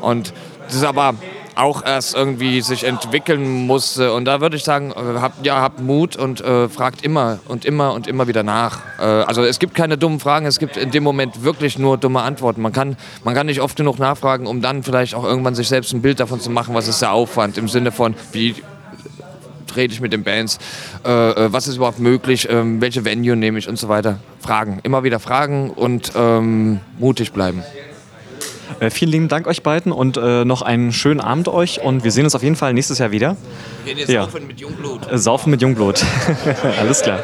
Und 0.00 0.32
das 0.66 0.76
ist 0.76 0.84
aber 0.84 1.14
auch 1.56 1.84
erst 1.84 2.14
irgendwie 2.14 2.60
sich 2.60 2.84
entwickeln 2.84 3.66
musste. 3.66 4.12
Und 4.12 4.26
da 4.26 4.40
würde 4.40 4.56
ich 4.56 4.62
sagen, 4.62 4.92
äh, 4.92 5.18
habt, 5.20 5.44
ja, 5.44 5.60
habt 5.60 5.80
Mut 5.80 6.14
und 6.14 6.42
äh, 6.42 6.68
fragt 6.68 7.04
immer 7.04 7.40
und 7.48 7.64
immer 7.64 7.92
und 7.92 8.06
immer 8.06 8.28
wieder 8.28 8.44
nach. 8.44 8.82
Äh, 9.00 9.02
also 9.02 9.42
es 9.42 9.58
gibt 9.58 9.74
keine 9.74 9.98
dummen 9.98 10.20
Fragen, 10.20 10.46
es 10.46 10.60
gibt 10.60 10.76
in 10.76 10.92
dem 10.92 11.02
Moment 11.02 11.42
wirklich 11.42 11.76
nur 11.76 11.98
dumme 11.98 12.22
Antworten. 12.22 12.62
Man 12.62 12.72
kann, 12.72 12.96
man 13.24 13.34
kann 13.34 13.46
nicht 13.46 13.60
oft 13.60 13.76
genug 13.76 13.98
nachfragen, 13.98 14.46
um 14.46 14.62
dann 14.62 14.84
vielleicht 14.84 15.16
auch 15.16 15.24
irgendwann 15.24 15.56
sich 15.56 15.66
selbst 15.66 15.92
ein 15.92 16.02
Bild 16.02 16.20
davon 16.20 16.38
zu 16.38 16.50
machen, 16.50 16.72
was 16.72 16.86
ist 16.86 17.02
der 17.02 17.10
Aufwand 17.10 17.58
im 17.58 17.66
Sinne 17.66 17.90
von, 17.90 18.14
wie 18.30 18.54
rede 19.76 19.92
ich 19.92 20.00
mit 20.00 20.12
den 20.12 20.24
Bands, 20.24 20.58
äh, 21.04 21.10
äh, 21.10 21.52
was 21.52 21.68
ist 21.68 21.76
überhaupt 21.76 21.98
möglich, 21.98 22.48
ähm, 22.50 22.80
welche 22.80 23.04
Venue 23.04 23.36
nehme 23.36 23.58
ich 23.58 23.68
und 23.68 23.78
so 23.78 23.88
weiter. 23.88 24.18
Fragen, 24.40 24.80
immer 24.82 25.04
wieder 25.04 25.20
fragen 25.20 25.70
und 25.70 26.12
ähm, 26.16 26.80
mutig 26.98 27.32
bleiben. 27.32 27.62
Äh, 28.80 28.90
vielen 28.90 29.10
lieben 29.10 29.28
Dank 29.28 29.46
euch 29.46 29.62
beiden 29.62 29.92
und 29.92 30.16
äh, 30.16 30.44
noch 30.44 30.62
einen 30.62 30.92
schönen 30.92 31.20
Abend 31.20 31.48
euch 31.48 31.80
und 31.80 32.04
wir 32.04 32.10
sehen 32.10 32.24
uns 32.24 32.34
auf 32.34 32.42
jeden 32.42 32.56
Fall 32.56 32.72
nächstes 32.74 32.98
Jahr 32.98 33.10
wieder. 33.10 33.36
Wir 33.84 33.94
gehen 33.94 33.98
jetzt 33.98 34.10
ja. 34.10 34.24
saufen 34.24 34.46
mit 34.46 34.60
Jungblut. 34.60 35.10
Äh, 35.10 35.18
saufen 35.18 35.50
mit 35.50 35.62
Jungblut. 35.62 36.04
Alles 36.78 37.02
klar. 37.02 37.20